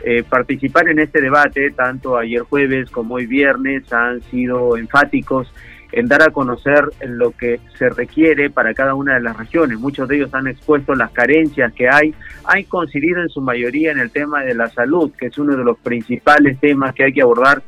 [0.07, 5.51] eh, participar en este debate, tanto ayer jueves como hoy viernes, han sido enfáticos
[5.91, 9.79] en dar a conocer lo que se requiere para cada una de las regiones.
[9.79, 13.99] Muchos de ellos han expuesto las carencias que hay, han coincidido en su mayoría en
[13.99, 17.23] el tema de la salud, que es uno de los principales temas que hay que
[17.23, 17.63] abordar,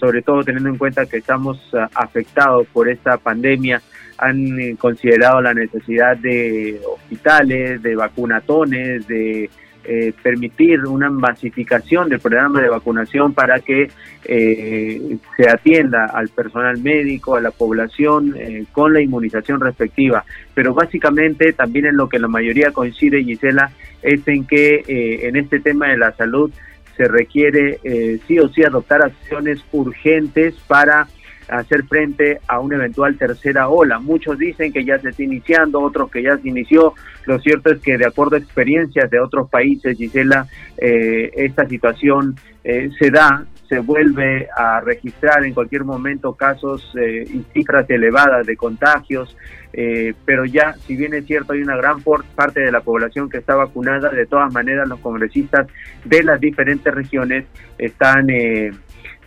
[0.00, 3.82] sobre todo teniendo en cuenta que estamos ah, afectados por esta pandemia
[4.16, 9.50] han eh, considerado la necesidad de hospitales, de vacunatones, de
[9.84, 13.90] eh, permitir una masificación del programa de vacunación para que
[14.24, 20.24] eh, se atienda al personal médico, a la población eh, con la inmunización respectiva.
[20.54, 23.72] Pero básicamente también en lo que la mayoría coincide, Gisela,
[24.02, 24.84] es en que
[25.22, 26.50] en este tema de la salud
[26.96, 27.78] se requiere
[28.26, 31.06] sí o sí adoptar acciones urgentes para
[31.52, 33.98] hacer frente a una eventual tercera ola.
[33.98, 36.94] Muchos dicen que ya se está iniciando, otros que ya se inició.
[37.26, 40.46] Lo cierto es que de acuerdo a experiencias de otros países, Gisela,
[40.78, 47.24] eh, esta situación eh, se da, se vuelve a registrar en cualquier momento casos eh,
[47.28, 49.36] y cifras elevadas de contagios,
[50.26, 53.54] pero ya, si bien es cierto, hay una gran parte de la población que está
[53.54, 55.66] vacunada, de todas maneras los congresistas
[56.04, 57.46] de las diferentes regiones
[57.78, 58.26] están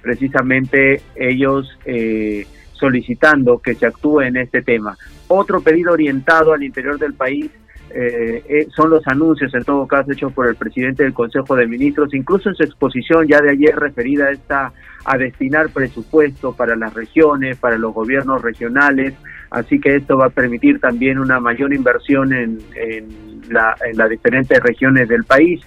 [0.06, 4.96] precisamente ellos eh, solicitando que se actúe en este tema.
[5.28, 7.50] Otro pedido orientado al interior del país
[7.90, 11.66] eh, eh, son los anuncios, en todo caso, hechos por el presidente del Consejo de
[11.66, 14.74] Ministros, incluso en su exposición ya de ayer referida a, esta,
[15.06, 19.16] a destinar presupuesto para las regiones, para los gobiernos regionales,
[19.50, 22.60] así que esto va a permitir también una mayor inversión en,
[23.50, 25.62] la, en las diferentes regiones del país.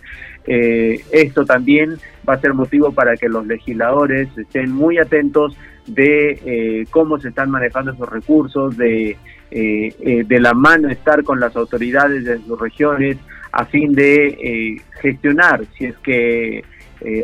[0.51, 5.55] Eh, esto también va a ser motivo para que los legisladores estén muy atentos
[5.87, 9.19] de eh, cómo se están manejando esos recursos, de,
[9.51, 13.19] eh, de la mano estar con las autoridades de sus regiones
[13.53, 16.65] a fin de gestionar, si es que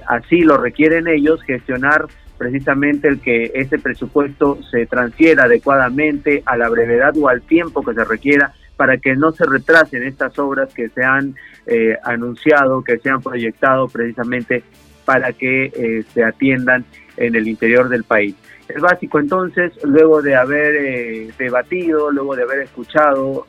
[0.06, 2.06] así lo requieren ellos, gestionar
[2.38, 7.94] precisamente el que ese presupuesto se transfiera adecuadamente a la brevedad o al tiempo que
[7.94, 11.34] se requiera para que no se retrasen estas obras que se han
[11.66, 14.62] eh, anunciado, que se han proyectado precisamente
[15.04, 16.84] para que eh, se atiendan
[17.16, 18.34] en el interior del país.
[18.68, 23.46] Es básico entonces, luego de haber eh, debatido, luego de haber escuchado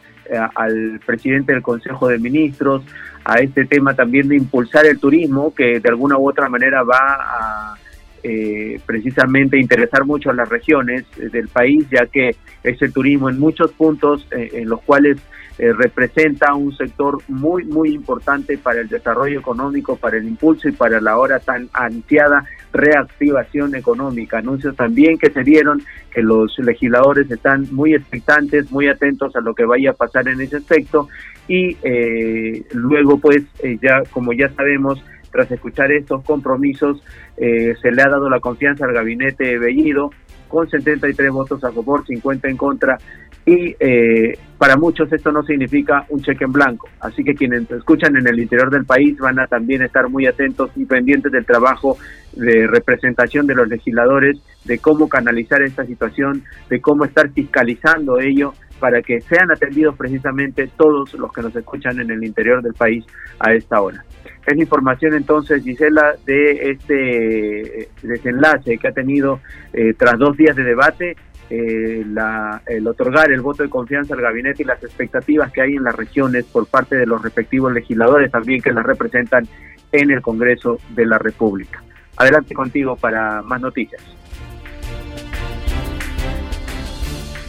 [0.55, 2.81] al presidente del Consejo de Ministros,
[3.23, 6.97] a este tema también de impulsar el turismo, que de alguna u otra manera va
[6.97, 7.77] a
[8.27, 13.29] eh, precisamente interesar mucho a las regiones eh, del país, ya que es el turismo
[13.29, 15.19] en muchos puntos eh, en los cuales
[15.57, 20.99] representa un sector muy, muy importante para el desarrollo económico, para el impulso y para
[20.99, 24.39] la ahora tan ansiada reactivación económica.
[24.39, 29.55] Anuncios también que se dieron, que los legisladores están muy expectantes, muy atentos a lo
[29.55, 31.07] que vaya a pasar en ese aspecto
[31.47, 31.77] y
[32.73, 33.43] luego pues
[33.81, 35.01] ya como ya sabemos
[35.35, 37.03] tras escuchar estos compromisos,
[37.35, 40.11] eh, se le ha dado la confianza al gabinete Bellido
[40.47, 42.97] con 73 votos a favor, 50 en contra,
[43.45, 46.87] y eh, para muchos esto no significa un cheque en blanco.
[47.01, 50.71] Así que quienes escuchan en el interior del país van a también estar muy atentos
[50.77, 51.97] y pendientes del trabajo
[52.33, 58.53] de representación de los legisladores, de cómo canalizar esta situación, de cómo estar fiscalizando ello
[58.79, 63.05] para que sean atendidos precisamente todos los que nos escuchan en el interior del país
[63.39, 64.03] a esta hora.
[64.45, 69.39] Es información entonces, Gisela, de este desenlace que ha tenido
[69.73, 71.15] eh, tras dos días de debate
[71.49, 72.03] eh,
[72.67, 75.95] el otorgar el voto de confianza al gabinete y las expectativas que hay en las
[75.95, 79.47] regiones por parte de los respectivos legisladores también que las representan
[79.91, 81.83] en el Congreso de la República.
[82.17, 84.01] Adelante contigo para más noticias.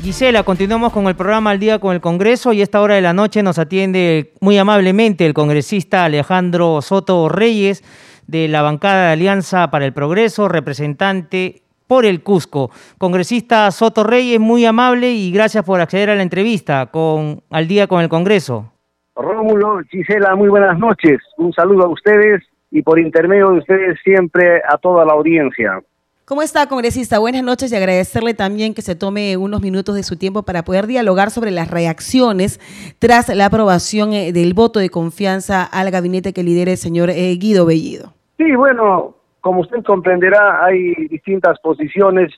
[0.06, 3.00] Gisela, continuamos con el programa Al Día con el Congreso y a esta hora de
[3.00, 7.82] la noche nos atiende muy amablemente el congresista Alejandro Soto Reyes
[8.28, 12.70] de la bancada de Alianza para el Progreso, representante por el Cusco.
[12.98, 17.88] Congresista Soto Reyes, muy amable y gracias por acceder a la entrevista con Al Día
[17.88, 18.72] con el Congreso.
[19.16, 21.18] Rómulo, Gisela, muy buenas noches.
[21.36, 25.80] Un saludo a ustedes y por intermedio de ustedes siempre a toda la audiencia.
[26.28, 27.20] ¿Cómo está, congresista?
[27.20, 30.88] Buenas noches y agradecerle también que se tome unos minutos de su tiempo para poder
[30.88, 32.58] dialogar sobre las reacciones
[32.98, 37.32] tras la aprobación eh, del voto de confianza al gabinete que lidera el señor eh,
[37.36, 38.12] Guido Bellido.
[38.38, 42.32] Sí, bueno, como usted comprenderá, hay distintas posiciones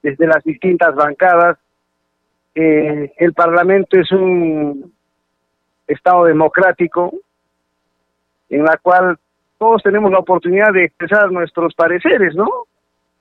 [0.00, 1.58] desde las distintas bancadas.
[2.54, 4.92] Eh, el Parlamento es un
[5.88, 7.12] Estado democrático
[8.48, 9.18] en la cual
[9.58, 12.46] todos tenemos la oportunidad de expresar nuestros pareceres, ¿no?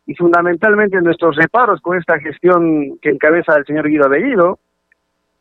[0.05, 4.59] Y fundamentalmente nuestros reparos con esta gestión que encabeza el señor Guido Bellido.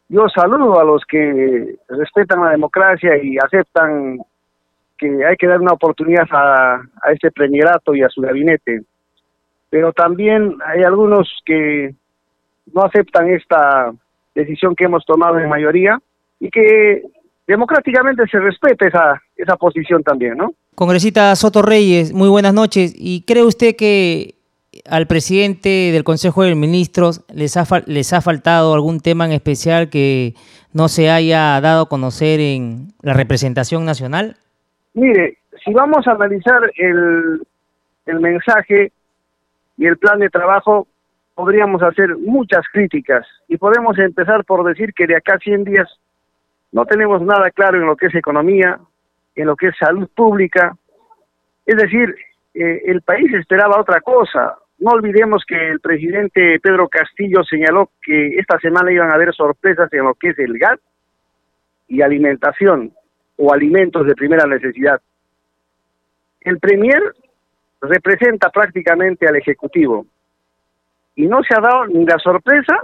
[0.09, 4.19] Yo saludo a los que respetan la democracia y aceptan
[4.99, 8.83] que hay que dar una oportunidad a, a este premierato y a su gabinete.
[9.71, 11.95] Pero también hay algunos que
[12.73, 13.93] no aceptan esta
[14.35, 15.99] decisión que hemos tomado en mayoría
[16.39, 17.03] y que
[17.47, 20.53] democráticamente se respete esa, esa posición también, ¿no?
[20.75, 22.95] Congresista Soto Reyes, muy buenas noches.
[22.97, 24.35] ¿Y cree usted que
[24.89, 29.91] al presidente del Consejo de Ministros les ha, les ha faltado algún tema en especial
[29.91, 30.35] que
[30.73, 34.37] no se haya dado a conocer en la representación nacional?
[34.95, 37.43] Mire, si vamos a analizar el,
[38.07, 38.93] el mensaje
[39.77, 40.87] y el plan de trabajo,
[41.35, 45.89] podríamos hacer muchas críticas y podemos empezar por decir que de acá a 100 días
[46.73, 48.79] no tenemos nada claro en lo que es economía,
[49.35, 50.77] en lo que es salud pública.
[51.67, 52.15] Es decir,
[52.55, 54.57] eh, el país esperaba otra cosa.
[54.83, 59.93] No olvidemos que el presidente Pedro Castillo señaló que esta semana iban a haber sorpresas
[59.93, 60.81] en lo que es el gas
[61.87, 62.93] y alimentación
[63.37, 65.01] o alimentos de primera necesidad.
[66.41, 67.01] El Premier
[67.81, 70.05] representa prácticamente al Ejecutivo
[71.15, 72.83] y no se ha dado ni la sorpresa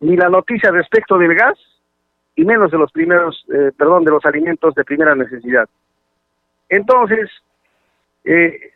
[0.00, 1.58] ni la noticia respecto del gas
[2.36, 5.66] y menos de los primeros, eh, perdón, de los alimentos de primera necesidad.
[6.68, 7.30] Entonces,
[8.24, 8.72] eh,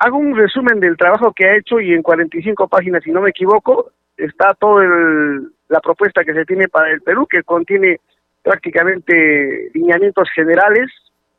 [0.00, 3.30] hago un resumen del trabajo que ha hecho y en 45 páginas, si no me
[3.30, 4.82] equivoco, está toda
[5.68, 8.00] la propuesta que se tiene para el Perú, que contiene
[8.42, 10.90] prácticamente lineamientos generales,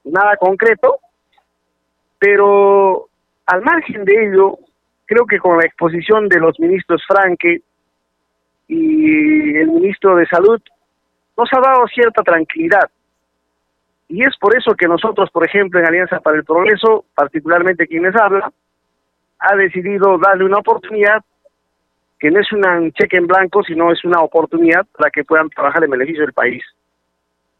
[0.03, 0.99] nada concreto,
[2.19, 3.07] pero
[3.47, 4.59] al margen de ello,
[5.05, 7.61] creo que con la exposición de los ministros Franque
[8.67, 10.61] y el ministro de Salud,
[11.35, 12.91] nos ha dado cierta tranquilidad.
[14.11, 18.13] Y es por eso que nosotros, por ejemplo, en Alianza para el Progreso, particularmente quienes
[18.13, 18.51] hablan,
[19.39, 21.21] ha decidido darle una oportunidad
[22.19, 25.85] que no es un cheque en blanco, sino es una oportunidad para que puedan trabajar
[25.85, 26.61] en beneficio del país.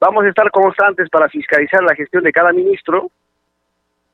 [0.02, 3.10] Vamos a estar constantes para fiscalizar la gestión de cada ministro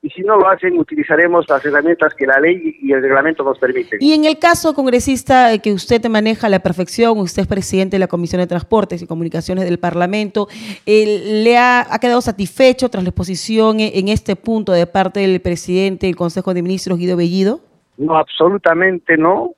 [0.01, 3.57] y si no lo hacen utilizaremos las herramientas que la ley y el reglamento nos
[3.57, 3.99] permiten.
[4.01, 7.95] Y en el caso, congresista, eh, que usted maneja a la perfección, usted es presidente
[7.95, 10.47] de la Comisión de Transportes y Comunicaciones del Parlamento,
[10.85, 16.15] ¿le ha, quedado satisfecho tras la exposición en este punto de parte del presidente del
[16.15, 17.59] Consejo de Ministros, Guido Bellido?
[17.97, 19.51] No, absolutamente no.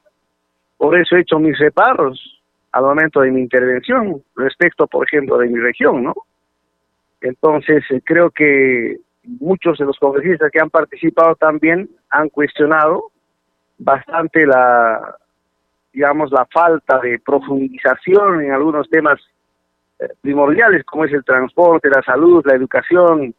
[0.78, 5.48] Por eso he hecho mis reparos al momento de mi intervención respecto, por ejemplo, de
[5.48, 6.14] mi región, ¿no?
[7.22, 9.00] Entonces, eh, creo que
[9.40, 13.12] muchos de los congresistas que han participado también han cuestionado
[13.78, 15.16] bastante la,
[15.94, 19.20] digamos, la falta de profundización en algunos temas
[20.00, 23.34] eh, primordiales, como es el transporte, la salud, la educación,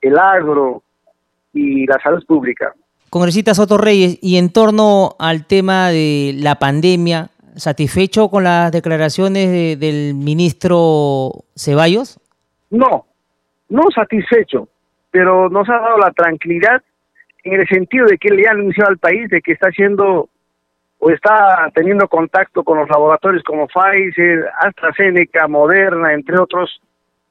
[0.00, 0.82] el agro
[1.52, 2.74] y la salud pública.
[3.10, 9.78] Congresista Soto Reyes, y en torno al tema de la pandemia, satisfecho con las declaraciones
[9.78, 12.20] del ministro Ceballos?
[12.70, 13.06] No,
[13.68, 14.68] no satisfecho,
[15.10, 16.82] pero nos ha dado la tranquilidad
[17.44, 20.28] en el sentido de que le ha anunciado al país de que está haciendo
[20.98, 26.80] o está teniendo contacto con los laboratorios como Pfizer, AstraZeneca, Moderna, entre otros,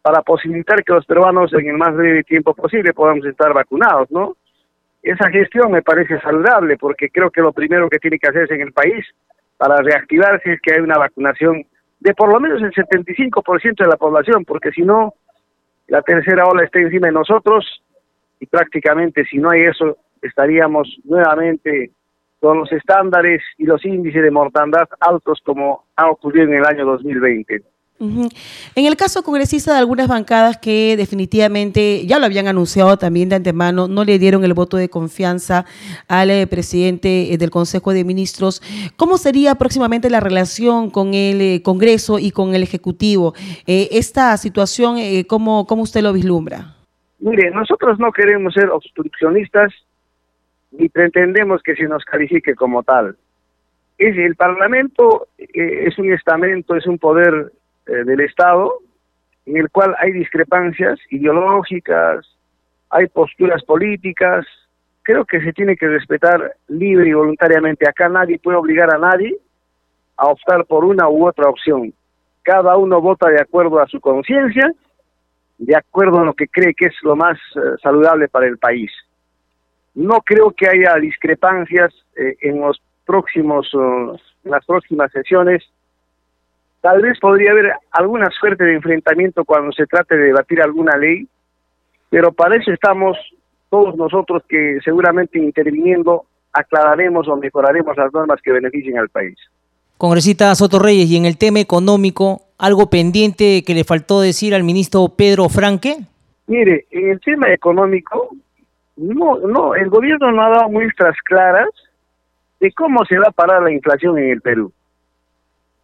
[0.01, 4.35] para posibilitar que los peruanos en el más breve tiempo posible podamos estar vacunados, ¿no?
[5.03, 8.61] Esa gestión me parece saludable porque creo que lo primero que tiene que hacerse en
[8.61, 9.05] el país
[9.57, 11.63] para reactivarse es que hay una vacunación
[11.99, 15.13] de por lo menos el 75% de la población, porque si no,
[15.89, 17.83] la tercera ola está encima de nosotros
[18.39, 21.91] y prácticamente si no hay eso, estaríamos nuevamente
[22.39, 26.85] con los estándares y los índices de mortandad altos como ha ocurrido en el año
[26.85, 27.63] 2020.
[28.01, 33.35] En el caso congresista de algunas bancadas que definitivamente ya lo habían anunciado también de
[33.35, 35.65] antemano, no le dieron el voto de confianza
[36.07, 38.61] al eh, presidente eh, del Consejo de Ministros,
[38.95, 43.33] ¿cómo sería próximamente la relación con el eh, Congreso y con el Ejecutivo?
[43.67, 44.97] esta situación,
[45.27, 46.75] ¿cómo, ¿cómo usted lo vislumbra?
[47.19, 49.73] Mire, nosotros no queremos ser obstruccionistas
[50.71, 53.17] ni pretendemos que se nos califique como tal.
[53.97, 57.51] Es, el Parlamento es un estamento, es un poder
[57.89, 58.71] eh, del Estado,
[59.45, 62.25] en el cual hay discrepancias ideológicas,
[62.89, 64.45] hay posturas políticas,
[65.03, 67.89] creo que se tiene que respetar libre y voluntariamente.
[67.89, 69.35] Acá nadie puede obligar a nadie
[70.17, 71.93] a optar por una u otra opción.
[72.43, 74.71] Cada uno vota de acuerdo a su conciencia,
[75.57, 78.91] de acuerdo a lo que cree que es lo más eh, saludable para el país.
[79.95, 85.63] No creo que haya discrepancias eh, en los próximos, en las próximas sesiones
[86.81, 91.27] Tal vez podría haber alguna suerte de enfrentamiento cuando se trate de debatir alguna ley,
[92.09, 93.17] pero para eso estamos
[93.69, 99.37] todos nosotros que seguramente interviniendo aclararemos o mejoraremos las normas que beneficien al país.
[99.97, 104.63] Congresista Soto Reyes, y en el tema económico, ¿algo pendiente que le faltó decir al
[104.63, 105.97] ministro Pedro Franque?
[106.47, 108.29] Mire, en el tema económico,
[108.95, 111.69] no, no, el gobierno no ha dado muestras claras
[112.59, 114.71] de cómo se va a parar la inflación en el Perú.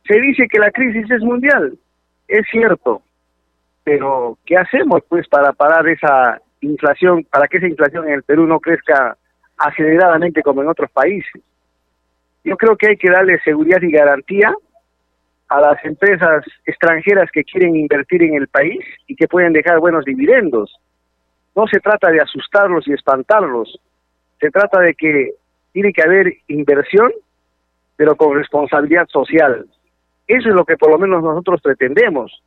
[0.07, 1.77] Se dice que la crisis es mundial,
[2.27, 3.01] es cierto,
[3.83, 8.45] pero ¿qué hacemos pues para parar esa inflación, para que esa inflación en el Perú
[8.45, 9.17] no crezca
[9.57, 11.41] aceleradamente como en otros países?
[12.43, 14.53] Yo creo que hay que darle seguridad y garantía
[15.49, 20.05] a las empresas extranjeras que quieren invertir en el país y que pueden dejar buenos
[20.05, 20.75] dividendos.
[21.55, 23.79] No se trata de asustarlos y espantarlos,
[24.39, 25.31] se trata de que
[25.71, 27.11] tiene que haber inversión,
[27.95, 29.65] pero con responsabilidad social.
[30.27, 32.41] Eso es lo que por lo menos nosotros pretendemos.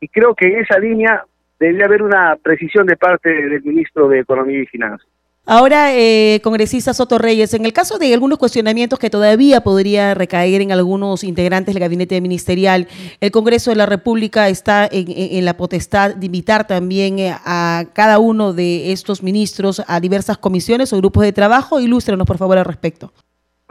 [0.00, 1.24] Y creo que en esa línea
[1.58, 5.08] debería haber una precisión de parte del ministro de Economía y Finanzas.
[5.46, 10.62] Ahora, eh, congresista Soto Reyes, en el caso de algunos cuestionamientos que todavía podría recaer
[10.62, 12.88] en algunos integrantes del gabinete ministerial,
[13.20, 18.20] el Congreso de la República está en, la potestad de invitar también eh, a cada
[18.20, 21.78] uno de estos ministros a diversas comisiones o grupos de trabajo.
[21.78, 23.12] Ilústrenos, por favor, al respecto.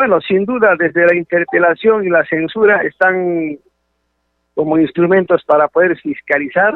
[0.06, 3.58] Bueno, sin duda, desde la interpelación y la censura están
[4.54, 6.74] como instrumentos para poder fiscalizar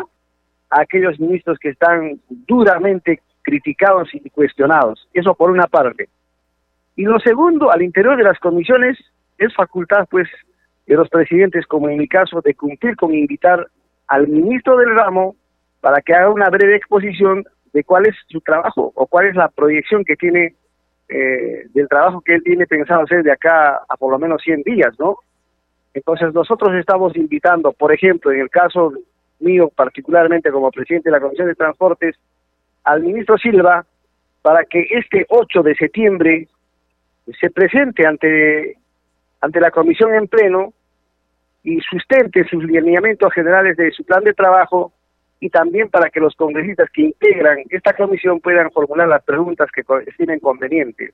[0.69, 5.09] a aquellos ministros que están duramente criticados y cuestionados.
[5.13, 6.07] Eso por una parte.
[6.95, 8.97] Y lo segundo, al interior de las comisiones,
[9.37, 10.29] es facultad, pues,
[10.85, 13.67] de los presidentes, como en mi caso, de cumplir con invitar
[14.07, 15.35] al ministro del ramo
[15.81, 19.49] para que haga una breve exposición de cuál es su trabajo o cuál es la
[19.49, 20.55] proyección que tiene
[21.09, 24.63] eh, del trabajo que él tiene pensado hacer de acá a por lo menos 100
[24.63, 25.17] días, ¿no?
[25.93, 28.93] Entonces nosotros estamos invitando, por ejemplo, en el caso
[29.39, 32.15] mío particularmente como presidente de la Comisión de Transportes,
[32.83, 33.85] al ministro Silva
[34.41, 36.47] para que este 8 de septiembre
[37.39, 38.77] se presente ante,
[39.41, 40.73] ante la comisión en pleno
[41.63, 44.93] y sustente sus lineamientos generales de su plan de trabajo
[45.39, 49.83] y también para que los congresistas que integran esta comisión puedan formular las preguntas que
[50.07, 51.13] estimen convenientes.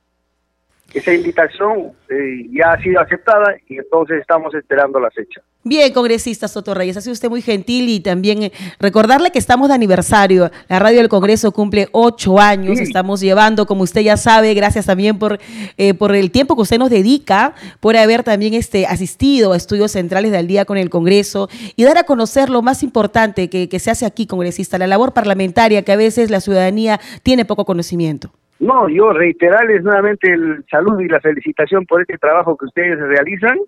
[0.93, 5.41] Esa invitación eh, ya ha sido aceptada y entonces estamos esperando la fecha.
[5.65, 9.69] Bien, congresista Soto Reyes, ha sido usted muy gentil y también eh, recordarle que estamos
[9.69, 10.51] de aniversario.
[10.67, 12.81] La radio del Congreso cumple ocho años.
[12.81, 15.39] Estamos llevando, como usted ya sabe, gracias también por,
[15.77, 19.93] eh, por el tiempo que usted nos dedica, por haber también este, asistido a estudios
[19.93, 23.79] centrales del día con el Congreso y dar a conocer lo más importante que, que
[23.79, 28.33] se hace aquí, congresista, la labor parlamentaria que a veces la ciudadanía tiene poco conocimiento.
[28.63, 33.59] No, yo reiterarles nuevamente el saludo y la felicitación por este trabajo que ustedes realizan.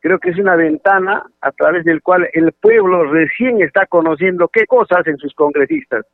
[0.00, 4.66] Creo que es una ventana a través del cual el pueblo recién está conociendo qué
[4.66, 6.04] cosas en sus congresistas.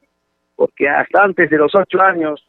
[0.55, 2.47] Porque hasta antes de los ocho años,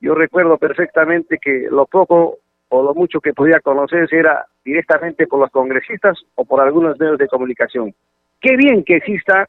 [0.00, 2.38] yo recuerdo perfectamente que lo poco
[2.68, 7.18] o lo mucho que podía conocerse era directamente por los congresistas o por algunos medios
[7.18, 7.94] de comunicación.
[8.40, 9.48] Qué bien que exista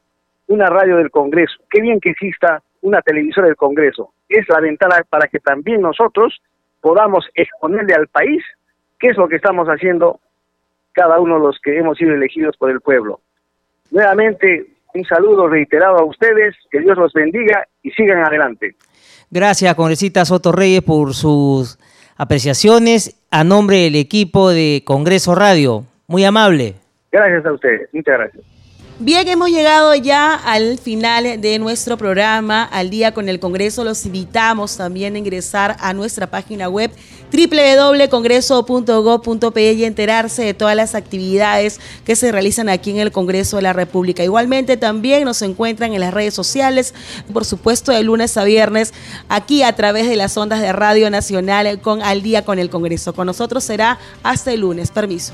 [0.50, 4.14] una radio del Congreso, qué bien que exista una televisora del Congreso.
[4.30, 6.42] Es la ventana para que también nosotros
[6.82, 8.44] podamos exponerle al país
[9.00, 10.20] qué es lo que estamos haciendo
[10.92, 13.22] cada uno de los que hemos sido elegidos por el pueblo.
[13.92, 18.76] Nuevamente, un saludo reiterado a ustedes, que Dios los bendiga y sigan adelante.
[19.30, 21.78] Gracias, congresista Soto Reyes, por sus
[22.18, 25.84] apreciaciones a nombre del equipo de Congreso Radio.
[26.08, 26.76] Muy amable.
[27.12, 28.57] Gracias a ustedes, muchas gracias.
[29.00, 33.84] Bien, hemos llegado ya al final de nuestro programa, al día con el Congreso.
[33.84, 36.90] Los invitamos también a ingresar a nuestra página web
[37.32, 43.62] www.congreso.gov.pe y enterarse de todas las actividades que se realizan aquí en el Congreso de
[43.62, 44.24] la República.
[44.24, 46.96] Igualmente también nos encuentran en las redes sociales,
[47.32, 48.96] por supuesto de lunes a viernes,
[49.30, 53.14] aquí a través de las ondas de Radio Nacional con Al día con el Congreso.
[53.14, 54.90] Con nosotros será hasta el lunes.
[54.90, 55.34] Permiso.